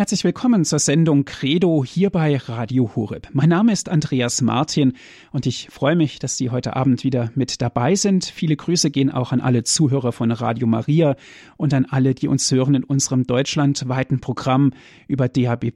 [0.00, 3.28] Herzlich willkommen zur Sendung Credo hier bei Radio Horeb.
[3.34, 4.94] Mein Name ist Andreas Martin
[5.30, 8.24] und ich freue mich, dass Sie heute Abend wieder mit dabei sind.
[8.24, 11.16] Viele Grüße gehen auch an alle Zuhörer von Radio Maria
[11.58, 14.72] und an alle, die uns hören in unserem deutschlandweiten Programm
[15.06, 15.70] über DAB+.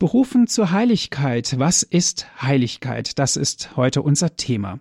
[0.00, 1.58] Berufen zur Heiligkeit.
[1.58, 3.18] Was ist Heiligkeit?
[3.18, 4.78] Das ist heute unser Thema.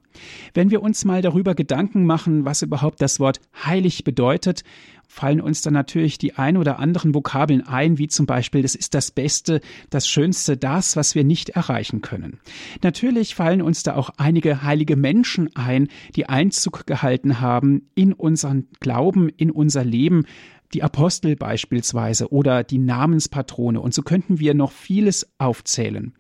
[0.54, 4.64] Wenn wir uns mal darüber Gedanken machen, was überhaupt das Wort heilig bedeutet,
[5.08, 8.94] fallen uns dann natürlich die ein oder anderen Vokabeln ein, wie zum Beispiel, das ist
[8.94, 12.40] das Beste, das Schönste, das, was wir nicht erreichen können.
[12.84, 18.68] Natürlich fallen uns da auch einige heilige Menschen ein, die Einzug gehalten haben in unseren
[18.82, 20.26] Glauben, in unser Leben,
[20.74, 23.80] die Apostel beispielsweise oder die Namenspatrone.
[23.80, 26.14] Und so könnten wir noch vieles aufzählen.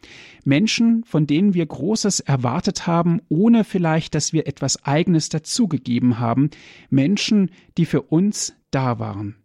[0.45, 6.49] Menschen, von denen wir Großes erwartet haben, ohne vielleicht, dass wir etwas Eigenes dazugegeben haben.
[6.89, 9.35] Menschen, die für uns da waren.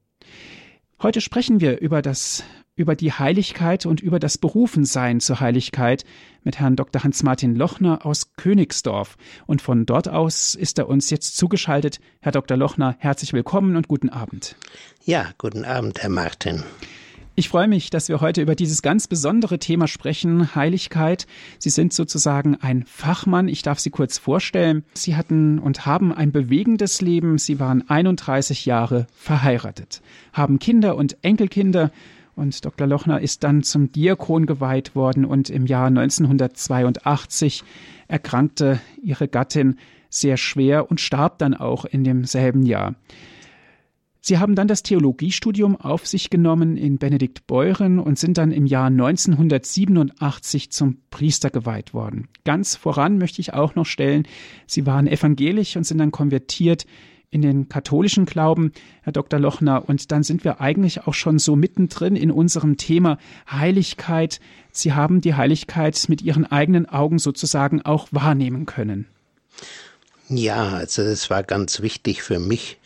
[1.02, 6.04] Heute sprechen wir über das über die Heiligkeit und über das Berufensein zur Heiligkeit
[6.42, 7.04] mit Herrn Dr.
[7.04, 9.16] Hans-Martin Lochner aus Königsdorf.
[9.46, 12.00] Und von dort aus ist er uns jetzt zugeschaltet.
[12.20, 12.56] Herr Dr.
[12.56, 14.56] Lochner, herzlich willkommen und guten Abend.
[15.04, 16.64] Ja, guten Abend, Herr Martin.
[17.34, 21.26] Ich freue mich, dass wir heute über dieses ganz besondere Thema sprechen, Heiligkeit.
[21.58, 23.48] Sie sind sozusagen ein Fachmann.
[23.48, 24.84] Ich darf Sie kurz vorstellen.
[24.92, 27.38] Sie hatten und haben ein bewegendes Leben.
[27.38, 30.02] Sie waren 31 Jahre verheiratet,
[30.34, 31.90] haben Kinder und Enkelkinder.
[32.34, 32.86] Und Dr.
[32.86, 37.62] Lochner ist dann zum Diakon geweiht worden und im Jahr 1982
[38.08, 39.76] erkrankte ihre Gattin
[40.08, 42.94] sehr schwer und starb dann auch in demselben Jahr.
[44.24, 48.86] Sie haben dann das Theologiestudium auf sich genommen in Benediktbeuren und sind dann im Jahr
[48.86, 52.28] 1987 zum Priester geweiht worden.
[52.44, 54.28] Ganz voran möchte ich auch noch stellen,
[54.68, 56.86] Sie waren evangelisch und sind dann konvertiert
[57.32, 59.40] in den katholischen Glauben, Herr Dr.
[59.40, 59.88] Lochner.
[59.88, 63.18] Und dann sind wir eigentlich auch schon so mittendrin in unserem Thema
[63.50, 64.38] Heiligkeit.
[64.70, 69.06] Sie haben die Heiligkeit mit Ihren eigenen Augen sozusagen auch wahrnehmen können.
[70.28, 72.78] Ja, also es war ganz wichtig für mich,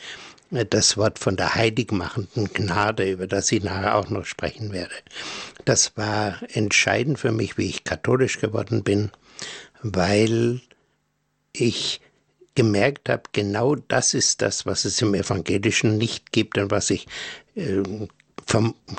[0.51, 4.95] das Wort von der heiligmachenden Gnade, über das ich nachher auch noch sprechen werde.
[5.65, 9.11] Das war entscheidend für mich, wie ich katholisch geworden bin,
[9.83, 10.61] weil
[11.53, 12.01] ich
[12.57, 17.07] gemerkt habe, genau das ist das, was es im Evangelischen nicht gibt und was ich
[17.55, 17.83] äh,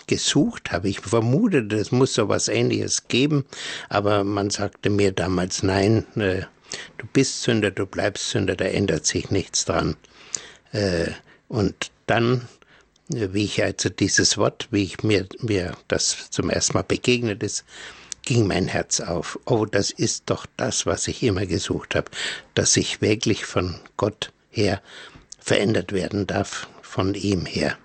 [0.07, 0.89] gesucht habe.
[0.89, 3.45] Ich vermutete, es muss so was Ähnliches geben,
[3.89, 6.43] aber man sagte mir damals, nein, äh,
[6.97, 9.95] du bist Sünder, du bleibst Sünder, da ändert sich nichts dran.
[10.71, 11.11] Äh,
[11.47, 12.47] und dann,
[13.07, 17.63] wie ich also dieses Wort, wie ich mir, mir das zum ersten Mal begegnet ist,
[18.27, 19.39] ging mein Herz auf.
[19.45, 22.11] Oh, das ist doch das, was ich immer gesucht habe,
[22.55, 24.81] dass ich wirklich von Gott her
[25.39, 27.77] verändert werden darf, von ihm her,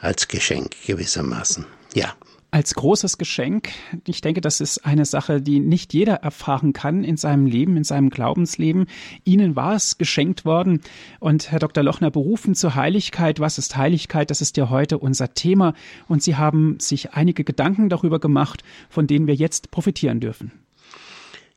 [0.00, 1.66] als Geschenk gewissermaßen.
[1.94, 2.16] Ja
[2.50, 3.70] als großes Geschenk.
[4.06, 7.84] Ich denke, das ist eine Sache, die nicht jeder erfahren kann in seinem Leben, in
[7.84, 8.86] seinem Glaubensleben.
[9.24, 10.80] Ihnen war es geschenkt worden.
[11.20, 11.84] Und Herr Dr.
[11.84, 13.38] Lochner, berufen zur Heiligkeit.
[13.38, 14.30] Was ist Heiligkeit?
[14.30, 15.74] Das ist ja heute unser Thema.
[16.08, 20.52] Und Sie haben sich einige Gedanken darüber gemacht, von denen wir jetzt profitieren dürfen.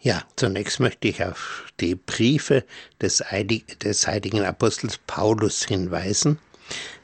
[0.03, 2.65] Ja, zunächst möchte ich auf die Briefe
[2.99, 6.39] des, heiligen Apostels Paulus hinweisen.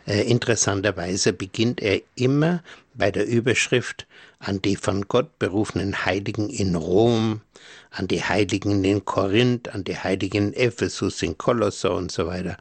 [0.08, 2.64] Äh, interessanterweise beginnt er immer
[2.94, 4.08] bei der Überschrift
[4.40, 7.42] an die von Gott berufenen Heiligen in Rom,
[7.92, 12.58] an die Heiligen in Korinth, an die Heiligen in Ephesus, in Kolosser und so weiter.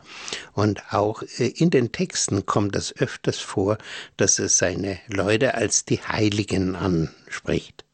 [0.54, 3.78] Und auch äh, in den Texten kommt es öfters vor,
[4.16, 7.84] dass er seine Leute als die Heiligen anspricht.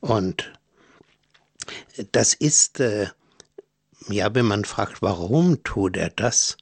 [0.00, 0.50] Und
[2.12, 3.08] das ist, äh,
[4.08, 6.56] ja, wenn man fragt, warum tut er das,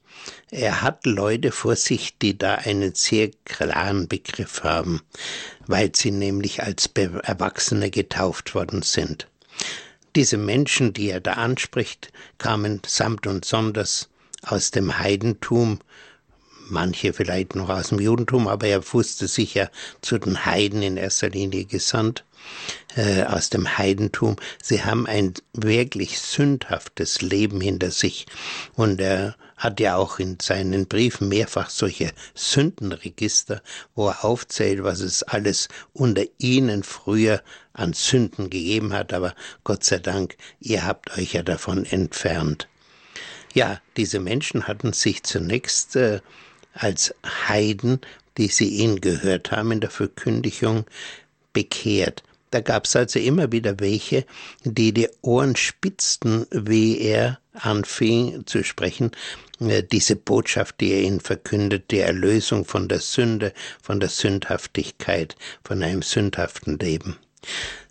[0.49, 5.01] er hat Leute vor sich, die da einen sehr klaren Begriff haben,
[5.65, 9.27] weil sie nämlich als Erwachsene getauft worden sind.
[10.15, 14.09] Diese Menschen, die er da anspricht, kamen samt und sonders
[14.41, 15.79] aus dem Heidentum,
[16.69, 19.69] manche vielleicht noch aus dem Judentum, aber er wusste sich ja
[20.01, 22.23] zu den Heiden in erster Linie gesandt,
[22.95, 24.37] äh, aus dem Heidentum.
[24.61, 28.25] Sie haben ein wirklich sündhaftes Leben hinter sich
[28.75, 33.61] und er hat ja auch in seinen Briefen mehrfach solche Sündenregister,
[33.95, 37.41] wo er aufzählt, was es alles unter ihnen früher
[37.73, 42.67] an Sünden gegeben hat, aber Gott sei Dank, ihr habt euch ja davon entfernt.
[43.53, 46.19] Ja, diese Menschen hatten sich zunächst äh,
[46.73, 47.15] als
[47.47, 48.01] Heiden,
[48.37, 50.85] die sie ihn gehört haben in der Verkündigung,
[51.53, 52.21] bekehrt.
[52.51, 54.25] Da gab es also immer wieder welche,
[54.63, 59.11] die die Ohren spitzten, wie er anfing zu sprechen,
[59.59, 65.35] äh, diese Botschaft, die er ihnen verkündet, die Erlösung von der Sünde, von der Sündhaftigkeit,
[65.63, 67.17] von einem sündhaften Leben.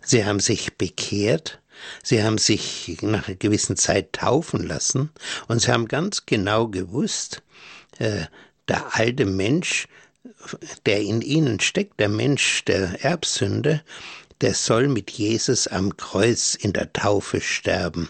[0.01, 1.59] Sie haben sich bekehrt,
[2.03, 5.11] sie haben sich nach einer gewissen Zeit taufen lassen
[5.47, 7.43] und sie haben ganz genau gewusst,
[7.99, 8.25] äh,
[8.67, 9.87] der alte Mensch,
[10.85, 13.81] der in ihnen steckt, der Mensch der Erbsünde,
[14.41, 18.09] der soll mit Jesus am Kreuz in der Taufe sterben.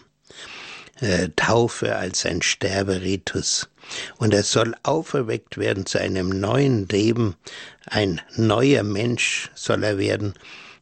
[1.00, 3.70] Äh, Taufe als ein Sterberitus.
[4.18, 7.36] Und er soll auferweckt werden zu einem neuen Leben.
[7.86, 10.34] Ein neuer Mensch soll er werden,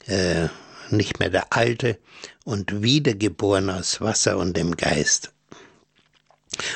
[0.08, 0.48] äh,
[0.90, 2.00] nicht mehr der alte
[2.44, 5.35] und wiedergeboren aus Wasser und dem Geist.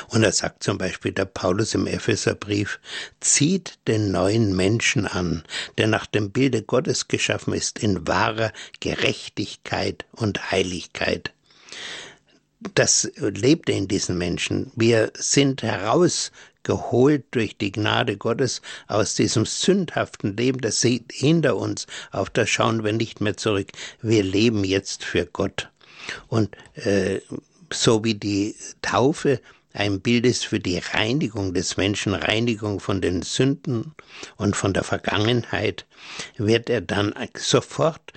[0.08, 2.80] Und er sagt zum Beispiel der Paulus im Epheserbrief,
[3.20, 5.44] zieht den neuen Menschen an,
[5.78, 11.32] der nach dem Bilde Gottes geschaffen ist, in wahrer Gerechtigkeit und Heiligkeit.
[12.74, 14.70] Das lebte in diesen Menschen.
[14.76, 21.86] Wir sind herausgeholt durch die Gnade Gottes aus diesem sündhaften Leben, das sieht hinter uns,
[22.12, 23.68] auf das schauen wir nicht mehr zurück.
[24.02, 25.70] Wir leben jetzt für Gott.
[26.28, 27.20] Und äh,
[27.72, 29.40] so wie die Taufe
[29.72, 33.94] ein Bild ist für die Reinigung des Menschen, Reinigung von den Sünden
[34.36, 35.86] und von der Vergangenheit,
[36.36, 38.12] wird er dann sofort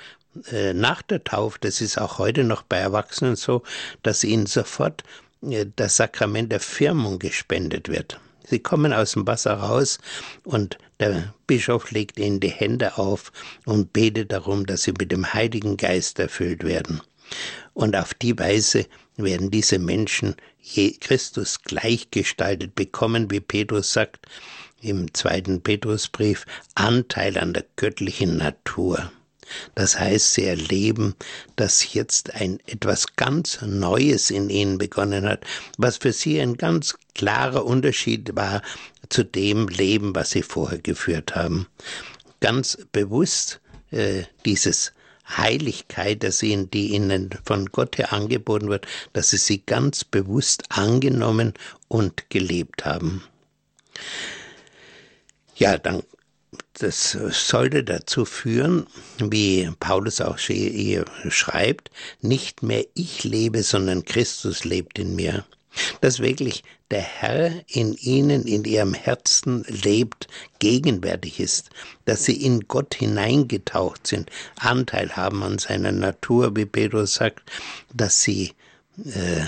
[0.51, 3.63] äh, nach der Taufe, das ist auch heute noch bei Erwachsenen so,
[4.01, 5.03] dass ihnen sofort
[5.43, 8.19] äh, das Sakrament der Firmung gespendet wird.
[8.45, 9.99] Sie kommen aus dem Wasser raus
[10.43, 13.31] und der Bischof legt ihnen die Hände auf
[13.65, 17.01] und betet darum, dass sie mit dem Heiligen Geist erfüllt werden.
[17.73, 18.85] Und auf die Weise
[19.17, 20.35] werden diese Menschen
[20.99, 24.25] Christus gleichgestaltet bekommen, wie Petrus sagt
[24.81, 26.45] im zweiten Petrusbrief,
[26.75, 29.11] Anteil an der göttlichen Natur.
[29.75, 31.15] Das heißt, sie erleben,
[31.55, 35.45] dass jetzt ein etwas ganz Neues in ihnen begonnen hat,
[35.77, 38.61] was für sie ein ganz klarer Unterschied war
[39.09, 41.67] zu dem Leben, was sie vorher geführt haben.
[42.39, 43.61] Ganz bewusst
[43.91, 44.93] äh, dieses
[45.27, 51.53] Heiligkeit, ihnen, die ihnen von Gott her angeboten wird, dass sie sie ganz bewusst angenommen
[51.87, 53.23] und gelebt haben.
[55.55, 56.03] Ja, dann,
[56.73, 58.87] das sollte dazu führen,
[59.19, 60.37] wie Paulus auch
[61.29, 61.91] schreibt,
[62.21, 65.45] nicht mehr ich lebe, sondern Christus lebt in mir
[66.01, 70.27] dass wirklich der Herr in ihnen, in ihrem Herzen lebt,
[70.59, 71.71] gegenwärtig ist,
[72.05, 74.29] dass sie in Gott hineingetaucht sind,
[74.59, 77.51] Anteil haben an seiner Natur, wie Petrus sagt,
[77.95, 78.53] dass sie
[79.03, 79.45] äh,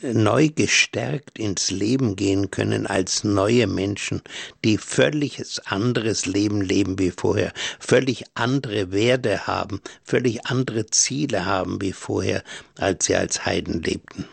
[0.00, 4.22] neu gestärkt ins Leben gehen können als neue Menschen,
[4.64, 11.82] die völlig anderes Leben leben wie vorher, völlig andere Werte haben, völlig andere Ziele haben
[11.82, 12.44] wie vorher,
[12.78, 14.28] als sie als Heiden lebten.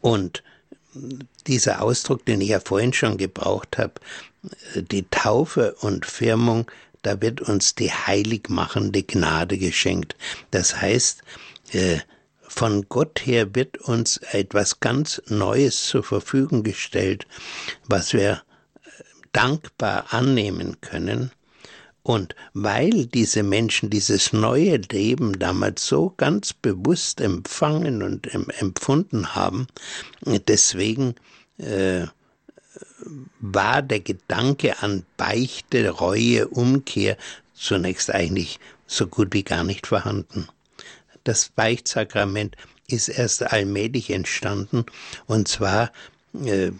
[0.00, 0.42] Und
[1.46, 3.94] dieser Ausdruck, den ich ja vorhin schon gebraucht habe,
[4.74, 6.70] die Taufe und Firmung,
[7.02, 10.16] da wird uns die heiligmachende Gnade geschenkt.
[10.50, 11.22] Das heißt,
[11.72, 11.98] äh,
[12.40, 17.26] von Gott her wird uns etwas ganz Neues zur Verfügung gestellt,
[17.86, 18.42] was wir
[19.32, 21.30] dankbar annehmen können
[22.08, 29.66] und weil diese Menschen dieses neue Leben damals so ganz bewusst empfangen und empfunden haben,
[30.24, 31.16] deswegen
[31.58, 32.06] äh,
[33.40, 37.18] war der Gedanke an Beichte, Reue, Umkehr
[37.52, 40.48] zunächst eigentlich so gut wie gar nicht vorhanden.
[41.24, 44.86] Das Beichtsakrament ist erst allmählich entstanden
[45.26, 45.92] und zwar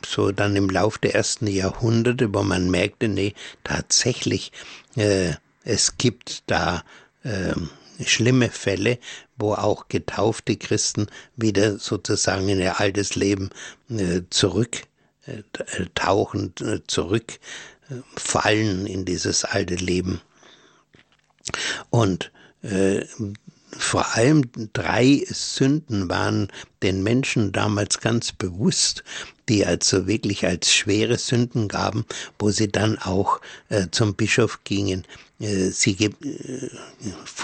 [0.07, 3.33] so dann im Lauf der ersten Jahrhunderte, wo man merkte, nee,
[3.65, 4.53] tatsächlich
[4.97, 5.33] äh,
[5.65, 6.85] es gibt da
[7.23, 7.55] äh,
[8.05, 8.99] schlimme Fälle,
[9.37, 13.51] wo auch getaufte Christen wieder sozusagen in ihr altes Leben
[13.91, 14.83] äh, zurück
[15.27, 15.43] äh,
[15.77, 15.87] äh,
[16.87, 20.23] zurückfallen in dieses alte Leben.
[21.91, 22.31] Und
[22.63, 23.05] äh,
[23.77, 26.49] vor allem drei Sünden waren
[26.83, 29.05] den Menschen damals ganz bewusst,
[29.49, 32.05] die also wirklich als schwere Sünden gaben,
[32.39, 35.05] wo sie dann auch äh, zum Bischof gingen,
[35.41, 35.97] äh, sie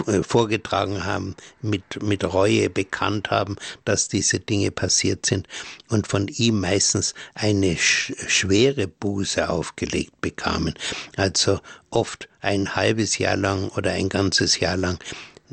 [0.06, 5.46] äh, vorgetragen haben, mit, mit Reue bekannt haben, dass diese Dinge passiert sind
[5.88, 10.74] und von ihm meistens eine sch schwere Buße aufgelegt bekamen.
[11.16, 14.98] Also oft ein halbes Jahr lang oder ein ganzes Jahr lang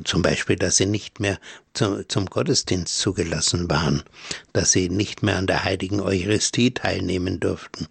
[0.03, 1.39] zum Beispiel, dass sie nicht mehr
[1.73, 4.03] zum, zum Gottesdienst zugelassen waren,
[4.53, 7.87] dass sie nicht mehr an der heiligen Eucharistie teilnehmen durften,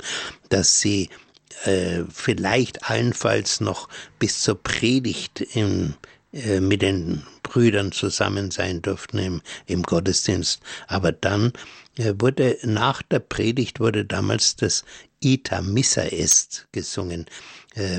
[0.49, 1.11] dass sie
[1.65, 3.89] äh, vielleicht allenfalls noch
[4.19, 5.95] bis zur Predigt im,
[6.33, 10.61] äh, mit den Brüdern zusammen sein durften im, im Gottesdienst.
[10.87, 11.53] Aber dann
[11.97, 14.85] äh, wurde nach der Predigt wurde damals das
[15.23, 17.27] Ita Missa Est gesungen,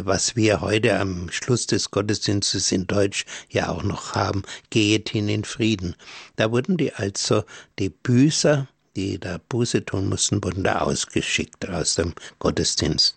[0.03, 5.29] was wir heute am Schluss des Gottesdienstes in Deutsch ja auch noch haben, geht hin
[5.29, 5.95] in Frieden.
[6.35, 7.43] Da wurden die also,
[7.79, 13.15] die Büßer, die da Buße tun mussten, wurden da ausgeschickt aus dem Gottesdienst.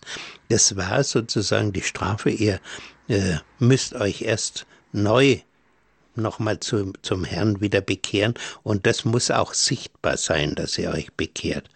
[0.49, 2.59] Das war sozusagen die Strafe, ihr
[3.07, 5.39] äh, müsst euch erst neu
[6.15, 11.11] nochmal zu, zum Herrn wieder bekehren und das muss auch sichtbar sein, dass ihr euch
[11.13, 11.69] bekehrt.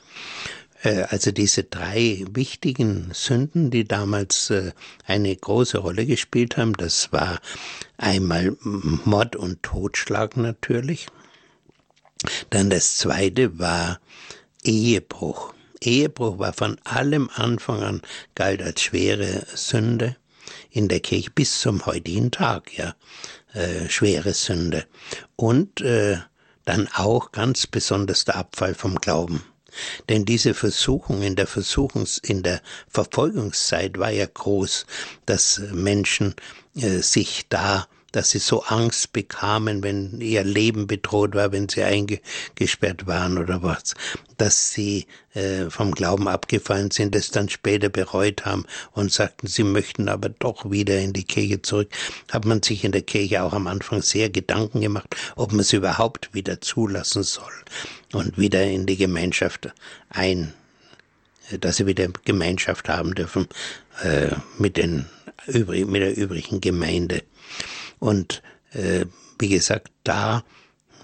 [0.82, 4.72] Äh, also diese drei wichtigen Sünden, die damals äh,
[5.06, 7.40] eine große Rolle gespielt haben, das war
[7.98, 11.08] einmal Mord und Totschlag natürlich.
[12.50, 14.00] Dann das zweite war
[14.64, 15.54] Ehebruch.
[15.82, 18.02] Ehebruch war von allem Anfang an
[18.36, 20.18] galt als schwere Sünde
[20.70, 22.96] in der Kirche bis zum heutigen Tag, ja,
[23.54, 24.86] äh, schwere Sünde.
[25.36, 26.18] Und äh,
[26.66, 29.44] dann auch ganz besonders der Abfall vom Glauben.
[30.10, 34.86] Denn diese Versuchung in der Versuchungs, in der Verfolgungszeit war ja groß,
[35.26, 36.36] dass Menschen
[36.76, 41.84] äh, sich da dass sie so Angst bekamen, wenn ihr Leben bedroht war, wenn sie
[41.84, 43.96] eingesperrt waren oder was,
[44.38, 49.63] dass sie äh, vom Glauben abgefallen sind, es dann später bereut haben und sagten, sie
[49.63, 51.89] möchten aber doch wieder in die Kirche zurück,
[52.32, 55.74] hat man sich in der Kirche auch am Anfang sehr Gedanken gemacht, ob man es
[55.74, 57.54] überhaupt wieder zulassen soll
[58.13, 59.70] und wieder in die Gemeinschaft
[60.10, 60.54] ein,
[61.60, 63.48] dass sie wieder Gemeinschaft haben dürfen
[64.04, 65.06] äh, mit den
[65.48, 67.24] übrig, mit der übrigen Gemeinde.
[68.00, 68.41] Und
[68.72, 69.06] äh,
[69.39, 70.44] wie gesagt, da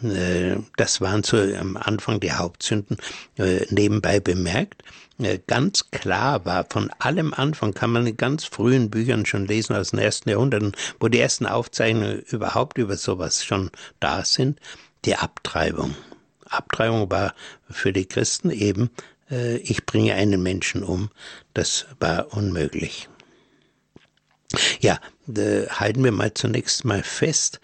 [0.04, 2.98] äh, das waren so am Anfang die Hauptsünden
[3.38, 4.84] äh, nebenbei bemerkt.
[5.20, 9.76] Äh, ganz klar war, von allem Anfang kann man in ganz frühen Büchern schon lesen
[9.76, 14.60] aus den ersten Jahrhunderten, wo die ersten Aufzeichnungen überhaupt über sowas schon da sind,
[15.06, 15.96] die Abtreibung.
[16.46, 17.34] Abtreibung war
[17.70, 18.90] für die Christen eben,
[19.64, 21.10] ich bringe einen Menschen um.
[21.56, 23.10] Das war unmöglich.
[24.80, 27.60] Ja, halten wir mal zunächst mal fest,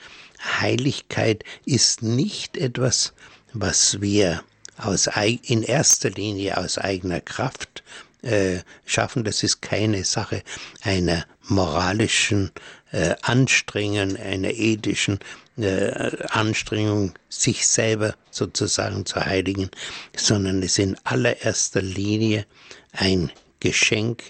[0.59, 3.13] Heiligkeit ist nicht etwas,
[3.53, 4.43] was wir
[4.77, 5.07] aus,
[5.43, 7.83] in erster Linie aus eigener Kraft
[8.23, 9.23] äh, schaffen.
[9.23, 10.43] Das ist keine Sache
[10.81, 12.51] einer moralischen
[12.91, 15.19] äh, Anstrengung, einer ethischen
[15.57, 19.69] äh, Anstrengung, sich selber sozusagen zu heiligen,
[20.15, 22.45] sondern es ist in allererster Linie
[22.93, 24.23] ein Geschenk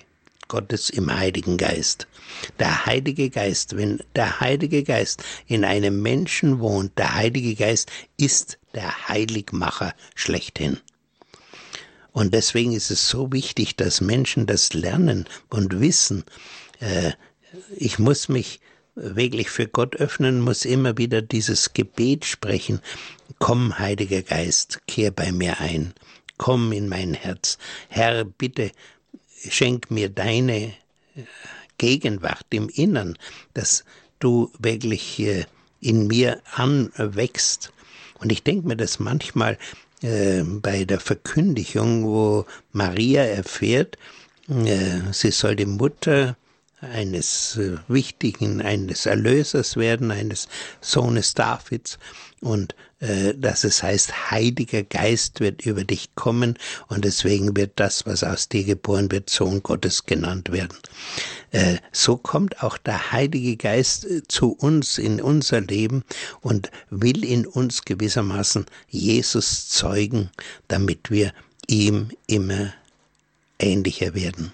[0.51, 2.08] Gottes im Heiligen Geist.
[2.60, 8.60] Der Heilige Geist, wenn der Heilige Geist in einem Menschen wohnt, der Heilige Geist ist
[8.74, 10.77] der Heiligmacher schlechthin.
[12.12, 16.25] Und deswegen ist es so wichtig, dass Menschen das lernen und wissen,
[16.81, 17.13] äh,
[17.77, 18.60] ich muss mich
[18.96, 22.81] wirklich für Gott öffnen, muss immer wieder dieses Gebet sprechen.
[23.39, 25.93] Komm, Heiliger Geist, kehr bei mir ein.
[26.38, 27.58] Komm in mein Herz.
[27.88, 28.72] Herr, bitte
[29.50, 30.74] schenk mir deine
[31.77, 33.17] Gegenwart im Innern,
[33.53, 33.83] dass
[34.19, 35.45] du wirklich äh,
[35.79, 37.74] in mir anwächst.
[38.19, 39.57] Und ich denke mir das manchmal
[40.03, 43.98] äh, bei der Verkündigung, wo Maria erfährt,
[44.48, 46.38] äh, sie soll die Mutter
[46.81, 50.48] eines äh, wichtigen, eines Erlösers werden, eines
[50.81, 51.98] Sohnes Davids
[52.41, 56.57] und äh, dass es heißt, Heiliger Geist wird über dich kommen
[56.88, 60.77] und deswegen wird das, was aus dir geboren wird, Sohn Gottes genannt werden.
[61.51, 66.03] Äh, so kommt auch der Heilige Geist äh, zu uns in unser Leben
[66.41, 70.29] und will in uns gewissermaßen Jesus zeugen,
[70.67, 71.33] damit wir
[71.67, 72.74] ihm immer
[73.60, 74.53] ähnlicher werden.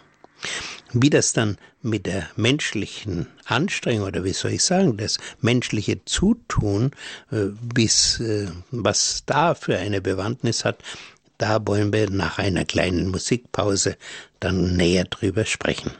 [0.93, 6.91] Wie das dann mit der menschlichen Anstrengung oder wie soll ich sagen, das menschliche Zutun,
[7.31, 10.81] äh, bis, äh, was da für eine Bewandtnis hat,
[11.37, 13.97] da wollen wir nach einer kleinen Musikpause
[14.39, 15.91] dann näher drüber sprechen.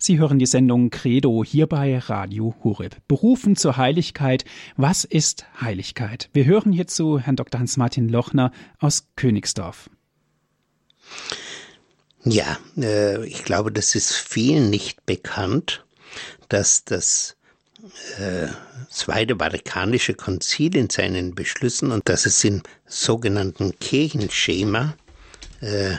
[0.00, 2.96] Sie hören die Sendung Credo hier bei Radio Hureb.
[3.08, 4.44] Berufen zur Heiligkeit.
[4.76, 6.30] Was ist Heiligkeit?
[6.32, 7.58] Wir hören hierzu Herrn Dr.
[7.58, 9.90] Hans-Martin Lochner aus Königsdorf.
[12.24, 15.84] Ja, äh, ich glaube, das ist vielen nicht bekannt,
[16.48, 17.36] dass das
[18.18, 18.46] äh,
[18.90, 24.94] Zweite Vatikanische Konzil in seinen Beschlüssen und dass es im sogenannten Kirchenschema
[25.60, 25.96] äh,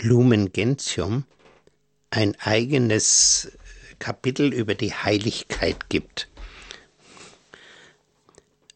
[0.00, 1.24] Lumen Gentium
[2.10, 3.52] ein eigenes
[3.98, 6.28] Kapitel über die Heiligkeit gibt.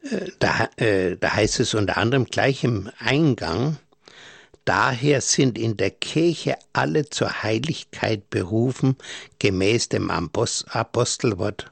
[0.02, 3.78] Äh, da, äh, da heißt es unter anderem gleich im Eingang,
[4.64, 8.96] Daher sind in der Kirche alle zur Heiligkeit berufen,
[9.38, 11.70] gemäß dem Apostelwort.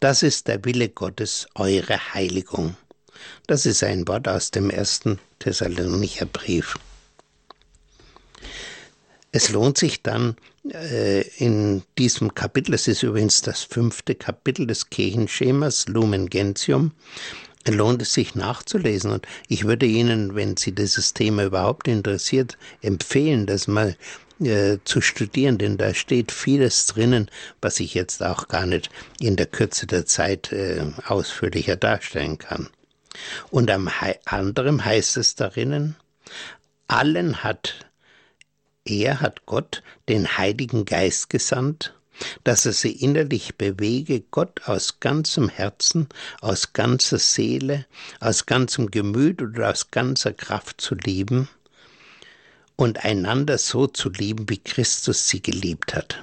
[0.00, 2.76] Das ist der Wille Gottes, eure Heiligung.
[3.46, 6.76] Das ist ein Wort aus dem ersten Thessalonicher Brief.
[9.32, 15.88] Es lohnt sich dann in diesem Kapitel, es ist übrigens das fünfte Kapitel des Kirchenschemas
[15.88, 16.92] Lumen Gentium,
[17.66, 19.10] lohnt es sich nachzulesen.
[19.10, 23.96] Und ich würde Ihnen, wenn Sie dieses Thema überhaupt interessiert, empfehlen, das mal
[24.40, 29.36] äh, zu studieren, denn da steht vieles drinnen, was ich jetzt auch gar nicht in
[29.36, 32.68] der Kürze der Zeit äh, ausführlicher darstellen kann.
[33.50, 33.90] Und am
[34.24, 35.96] anderen heißt es darinnen,
[36.88, 37.89] allen hat
[38.90, 41.94] er hat Gott den Heiligen Geist gesandt,
[42.44, 46.08] dass er sie innerlich bewege, Gott aus ganzem Herzen,
[46.40, 47.86] aus ganzer Seele,
[48.18, 51.48] aus ganzem Gemüt oder aus ganzer Kraft zu lieben
[52.76, 56.22] und einander so zu lieben, wie Christus sie geliebt hat.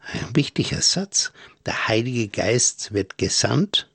[0.00, 1.32] Ein wichtiger Satz.
[1.64, 3.88] Der Heilige Geist wird gesandt,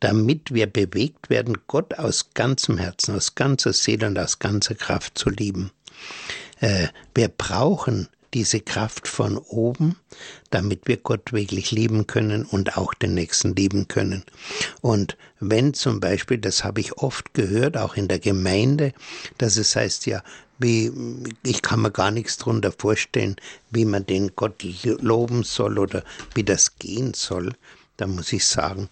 [0.00, 5.16] damit wir bewegt werden, Gott aus ganzem Herzen, aus ganzer Seele und aus ganzer Kraft
[5.16, 5.70] zu lieben.
[6.60, 9.96] Äh, wir brauchen diese Kraft von oben,
[10.50, 14.22] damit wir Gott wirklich lieben können und auch den Nächsten lieben können.
[14.80, 18.92] Und wenn zum Beispiel, das habe ich oft gehört, auch in der Gemeinde,
[19.38, 20.22] dass es heißt ja,
[20.58, 20.92] wie,
[21.42, 23.36] ich kann mir gar nichts darunter vorstellen,
[23.70, 26.02] wie man den Gott loben soll oder
[26.34, 27.52] wie das gehen soll,
[27.96, 28.88] da muss ich sagen,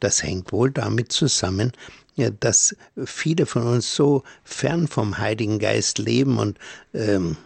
[0.00, 1.72] das hängt wohl damit zusammen,
[2.16, 6.58] ja, dass viele von uns so fern vom Heiligen Geist leben und
[6.94, 7.36] ähm,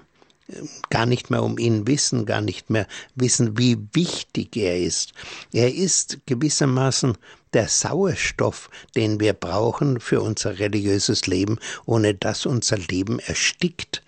[0.91, 5.13] gar nicht mehr um ihn wissen, gar nicht mehr wissen, wie wichtig er ist.
[5.53, 7.17] Er ist gewissermaßen
[7.55, 14.03] der Sauerstoff, den wir brauchen für unser religiöses Leben, ohne dass unser Leben erstickt.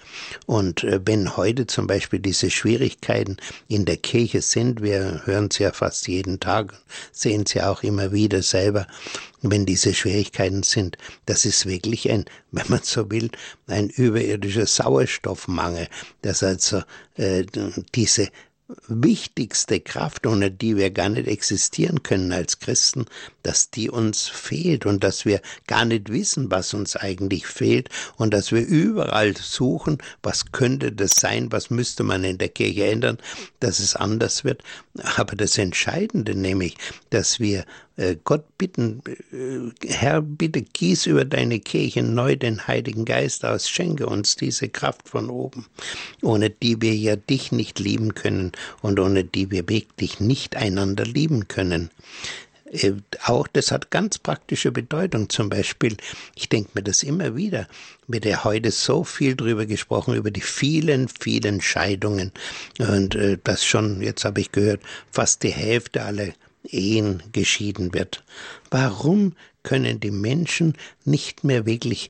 [0.47, 3.37] Und äh, wenn heute zum Beispiel diese Schwierigkeiten
[3.69, 6.75] in der Kirche sind, wir hören sie ja fast jeden Tag,
[7.13, 8.87] sehen sie auch immer wieder selber,
[9.43, 13.31] wenn diese Schwierigkeiten sind, das ist wirklich ein, wenn man so will,
[13.67, 15.89] ein überirdischer Sauerstoffmangel,
[16.23, 16.83] dass also
[17.17, 17.45] äh,
[17.95, 18.29] diese
[18.89, 23.07] wichtigste Kraft, ohne die wir gar nicht existieren können als Christen,
[23.43, 28.35] dass die uns fehlt und dass wir gar nicht wissen, was uns eigentlich fehlt und
[28.35, 33.19] dass wir überall suchen, was könnte das sein, was müsste man in der Kirche ändern,
[33.61, 34.63] dass es anders wird.
[35.17, 36.77] Aber das Entscheidende nämlich,
[37.11, 37.65] dass wir
[38.25, 44.07] Gott bitten, äh, Herr, bitte gieß über deine Kirche neu den Heiligen Geist aus, schenke
[44.07, 45.67] uns diese Kraft von oben,
[46.23, 51.05] ohne die wir ja dich nicht lieben können und ohne die wir wirklich nicht einander
[51.07, 51.91] lieben können.
[52.71, 52.93] Äh,
[53.25, 55.31] auch das hat ganz praktische Bedeutung.
[55.31, 55.97] Zum Beispiel,
[56.35, 57.67] ich denke mir das immer wieder,
[58.09, 62.33] wird ja heute so viel drüber gesprochen, über die vielen, vielen Scheidungen.
[62.79, 66.29] Und äh, das schon, jetzt habe ich gehört, fast die Hälfte aller
[66.71, 68.25] Ehen geschieden wird.
[68.71, 70.75] Warum können die Menschen
[71.05, 72.09] nicht mehr wirklich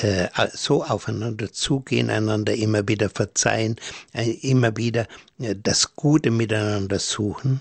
[0.00, 3.76] äh, so aufeinander zugehen, einander immer wieder verzeihen,
[4.12, 5.06] äh, immer wieder
[5.38, 7.60] äh, das Gute miteinander suchen?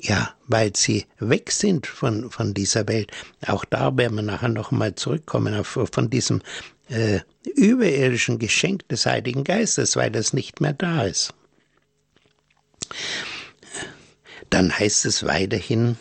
[0.00, 3.10] Ja, weil sie weg sind von, von dieser Welt.
[3.46, 6.42] Auch da werden wir nachher nochmal zurückkommen, auf, von diesem
[7.56, 11.32] überirdischen Geschenk des Heiligen Geistes, weil das nicht mehr da ist
[14.54, 15.96] dann heißt es weiterhin,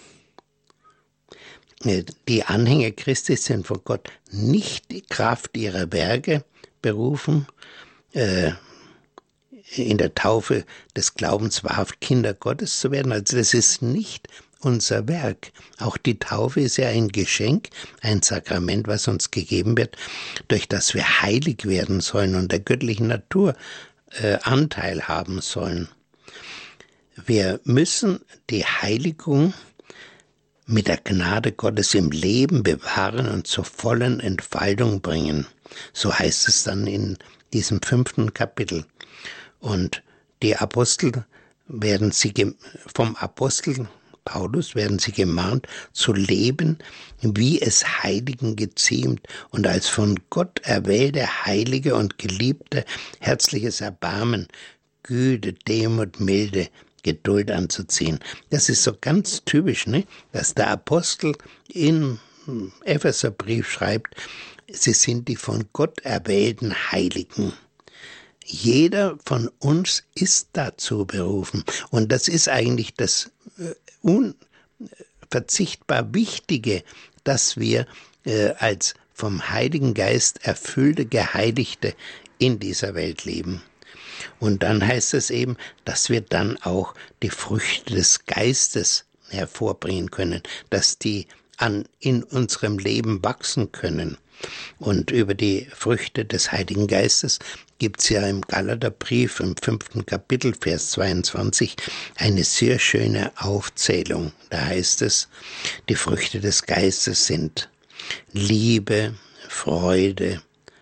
[1.83, 6.43] äh, die Anhänger Christi sind von Gott nicht die Kraft ihrer Werke
[6.83, 7.47] berufen,
[8.11, 8.51] äh,
[9.75, 13.11] in der Taufe des Glaubens wahrhaft Kinder Gottes zu werden.
[13.11, 14.27] Also das ist nicht
[14.59, 15.51] unser Werk.
[15.79, 17.69] Auch die Taufe ist ja ein Geschenk,
[18.01, 19.97] ein Sakrament, was uns gegeben wird,
[20.47, 23.55] durch das wir heilig werden sollen und der göttlichen Natur
[24.11, 25.89] äh, Anteil haben sollen.
[27.15, 29.54] Wir müssen die Heiligung
[30.65, 35.45] mit der Gnade Gottes im Leben bewahren und zur vollen Entfaltung bringen.
[35.93, 37.17] So heißt es dann in
[37.54, 38.86] diesem fünften Kapitel.
[39.60, 40.02] Und
[40.41, 41.26] die Apostel
[41.67, 42.34] werden sie
[42.93, 43.88] vom Apostel
[44.26, 46.78] Paulus werden sie gemahnt zu leben,
[47.21, 52.86] wie es Heiligen geziemt und als von Gott erwählte Heilige und Geliebte
[53.19, 54.47] herzliches Erbarmen,
[55.04, 56.69] Güte, Demut, Milde,
[57.03, 58.19] Geduld anzuziehen.
[58.49, 60.05] Das ist so ganz typisch, ne?
[60.31, 61.35] dass der Apostel
[61.67, 62.19] in
[62.83, 64.15] Epheserbrief schreibt,
[64.69, 67.53] sie sind die von Gott erwählten Heiligen.
[68.45, 71.63] Jeder von uns ist dazu berufen.
[71.91, 73.73] Und das ist eigentlich das äh,
[75.29, 76.83] unverzichtbar Wichtige,
[77.23, 77.87] dass wir
[78.25, 81.95] äh, als vom Heiligen Geist erfüllte Geheiligte
[82.37, 83.61] in dieser Welt leben.
[84.39, 90.41] Und dann heißt es eben, dass wir dann auch die Früchte des Geistes hervorbringen können,
[90.69, 94.17] dass die an, in unserem Leben wachsen können.
[94.79, 97.39] Und über die Früchte des Heiligen Geistes
[97.79, 101.75] gibt's ja im Galaterbrief im fünften Kapitel, Vers 22,
[102.15, 104.31] eine sehr schöne Aufzählung.
[104.49, 105.29] Da heißt es,
[105.89, 107.69] die Früchte des Geistes sind
[108.33, 109.13] Liebe,
[109.47, 110.41] Freude,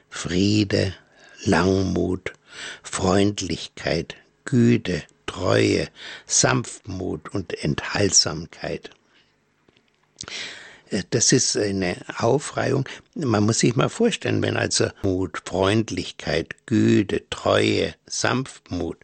[0.10, 0.96] Friede,
[1.44, 2.34] Langmut,
[2.84, 5.88] Freundlichkeit, Güte, Treue,
[6.26, 8.92] Sanftmut und Enthaltsamkeit.
[10.90, 12.88] Äh, das ist eine Aufreihung.
[13.16, 18.98] Man muss sich mal vorstellen, wenn also Mut, Freundlichkeit, Güte, Treue, Sanftmut,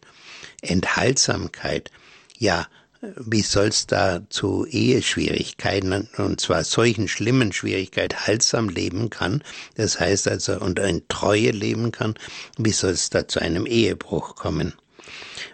[0.60, 1.90] Enthaltsamkeit,
[2.38, 2.66] ja,
[3.00, 9.42] wie soll's da zu Eheschwierigkeiten, und zwar solchen schlimmen Schwierigkeiten, haltsam leben kann,
[9.76, 12.14] das heißt also, und in Treue leben kann,
[12.56, 14.74] wie soll's da zu einem Ehebruch kommen?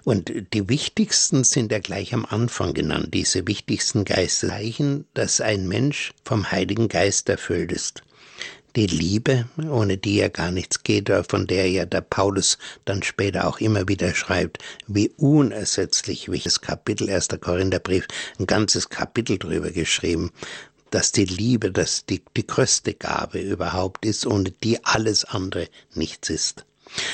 [0.05, 6.13] Und die wichtigsten sind ja gleich am Anfang genannt, diese wichtigsten Geisteszeichen, dass ein Mensch
[6.25, 8.03] vom Heiligen Geist erfüllt ist.
[8.77, 13.47] Die Liebe, ohne die ja gar nichts geht, von der ja der Paulus dann später
[13.47, 14.59] auch immer wieder schreibt,
[14.89, 17.29] wie unersetzlich das Kapitel 1.
[17.41, 18.09] Korintherbrief,
[18.39, 20.33] ein ganzes Kapitel drüber geschrieben,
[20.91, 26.31] dass die Liebe das die, die größte Gabe überhaupt ist, ohne die alles andere nichts
[26.31, 26.65] ist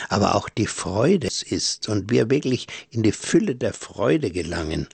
[0.09, 4.89] aber auch die Freude ist und wir wirklich in die Fülle der Freude gelangen.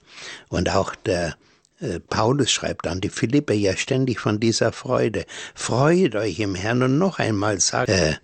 [0.49, 1.46] Und auch der äh,
[2.09, 5.25] Paulus schreibt an die Philippe ja ständig von dieser Freude.
[5.53, 8.15] Freut euch im Herrn und noch einmal sagt, äh,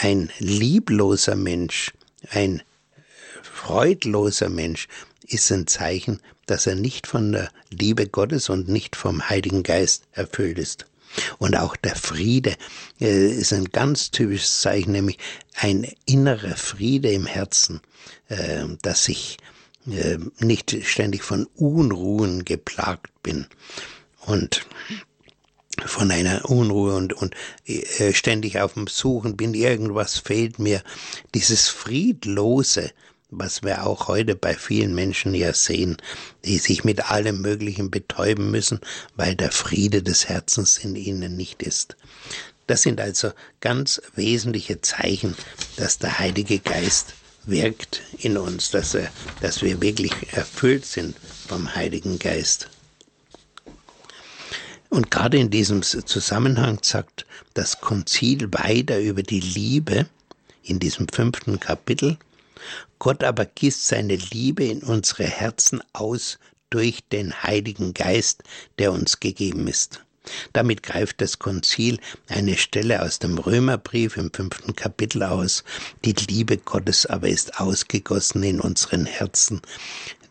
[0.00, 1.92] ein liebloser Mensch,
[2.30, 2.62] ein
[3.42, 4.88] freudloser Mensch
[5.26, 10.04] ist ein Zeichen, dass er nicht von der Liebe Gottes und nicht vom Heiligen Geist
[10.12, 10.86] erfüllt ist.
[11.38, 12.56] Und auch der Friede
[13.00, 15.18] äh, ist ein ganz typisches Zeichen, nämlich
[15.54, 17.80] ein innerer Friede im Herzen,
[18.28, 19.55] äh, dass ich äh,
[19.86, 23.46] nicht ständig von Unruhen geplagt bin.
[24.20, 24.66] Und
[25.84, 27.34] von einer Unruhe und, und
[27.66, 30.82] äh, ständig auf dem Suchen bin, irgendwas fehlt mir.
[31.34, 32.90] Dieses Friedlose,
[33.30, 35.98] was wir auch heute bei vielen Menschen ja sehen,
[36.44, 38.80] die sich mit allem Möglichen betäuben müssen,
[39.16, 41.96] weil der Friede des Herzens in ihnen nicht ist.
[42.66, 45.36] Das sind also ganz wesentliche Zeichen,
[45.76, 47.14] dass der Heilige Geist
[47.46, 51.16] wirkt in uns, dass, er, dass wir wirklich erfüllt sind
[51.48, 52.68] vom Heiligen Geist.
[54.88, 60.06] Und gerade in diesem Zusammenhang sagt das Konzil weiter über die Liebe
[60.62, 62.18] in diesem fünften Kapitel,
[62.98, 66.38] Gott aber gießt seine Liebe in unsere Herzen aus
[66.70, 68.42] durch den Heiligen Geist,
[68.78, 70.05] der uns gegeben ist.
[70.52, 75.64] Damit greift das Konzil eine Stelle aus dem Römerbrief im fünften Kapitel aus.
[76.04, 79.60] Die Liebe Gottes aber ist ausgegossen in unseren Herzen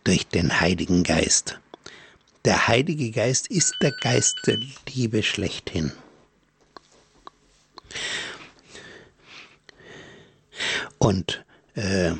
[0.03, 1.60] durch den Heiligen Geist.
[2.45, 4.60] Der Heilige Geist ist der Geist der
[4.93, 5.91] Liebe schlechthin.
[10.99, 11.43] Und
[11.75, 12.12] äh,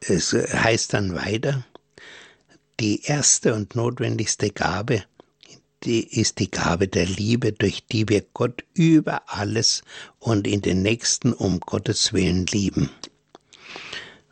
[0.00, 1.64] es heißt dann weiter,
[2.80, 5.04] die erste und notwendigste Gabe,
[5.84, 9.82] die ist die Gabe der Liebe, durch die wir Gott über alles
[10.18, 12.90] und in den Nächsten um Gottes Willen lieben.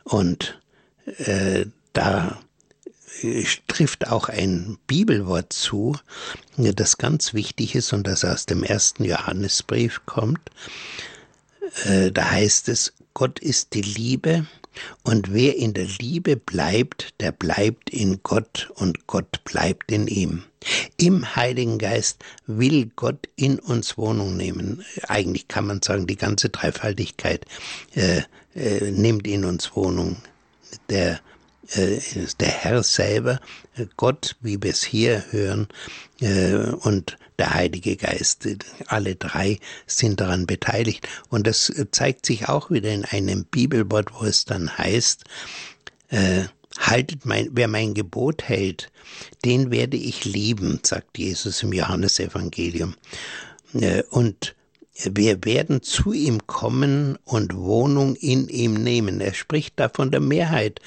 [0.03, 0.59] Und
[1.17, 2.39] äh, da
[3.67, 5.97] trifft auch ein Bibelwort zu,
[6.57, 10.41] das ganz wichtig ist und das aus dem ersten Johannesbrief kommt.
[11.85, 14.45] Äh, da heißt es, Gott ist die Liebe
[15.03, 20.43] und wer in der Liebe bleibt, der bleibt in Gott und Gott bleibt in ihm.
[20.97, 24.83] Im Heiligen Geist will Gott in uns Wohnung nehmen.
[25.07, 27.45] Eigentlich kann man sagen, die ganze Dreifaltigkeit
[27.95, 28.21] äh,
[28.55, 30.17] äh, nimmt in uns Wohnung.
[30.89, 31.19] Der
[31.73, 31.99] äh,
[32.39, 33.39] der Herr selber,
[33.75, 35.67] äh, Gott, wie wir es hier hören,
[36.21, 38.47] äh, und der Heilige Geist.
[38.87, 41.07] Alle drei sind daran beteiligt.
[41.29, 45.23] Und das zeigt sich auch wieder in einem Bibelwort, wo es dann heißt,
[46.77, 48.91] haltet mein, wer mein Gebot hält,
[49.45, 52.95] den werde ich lieben, sagt Jesus im Johannesevangelium.
[53.73, 54.55] Äh, und
[55.03, 59.21] wir werden zu ihm kommen und Wohnung in ihm nehmen.
[59.21, 60.79] Er spricht da von der Mehrheit,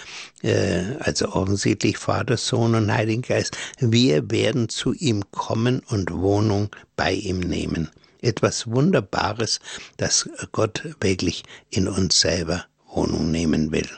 [0.42, 3.56] äh, also offensichtlich Vater, Sohn und Heiligen Geist.
[3.78, 7.90] Wir werden zu ihm kommen und Wohnung bei ihm nehmen.
[8.20, 9.60] Etwas Wunderbares,
[9.96, 13.88] dass Gott wirklich in uns selber Wohnung nehmen will.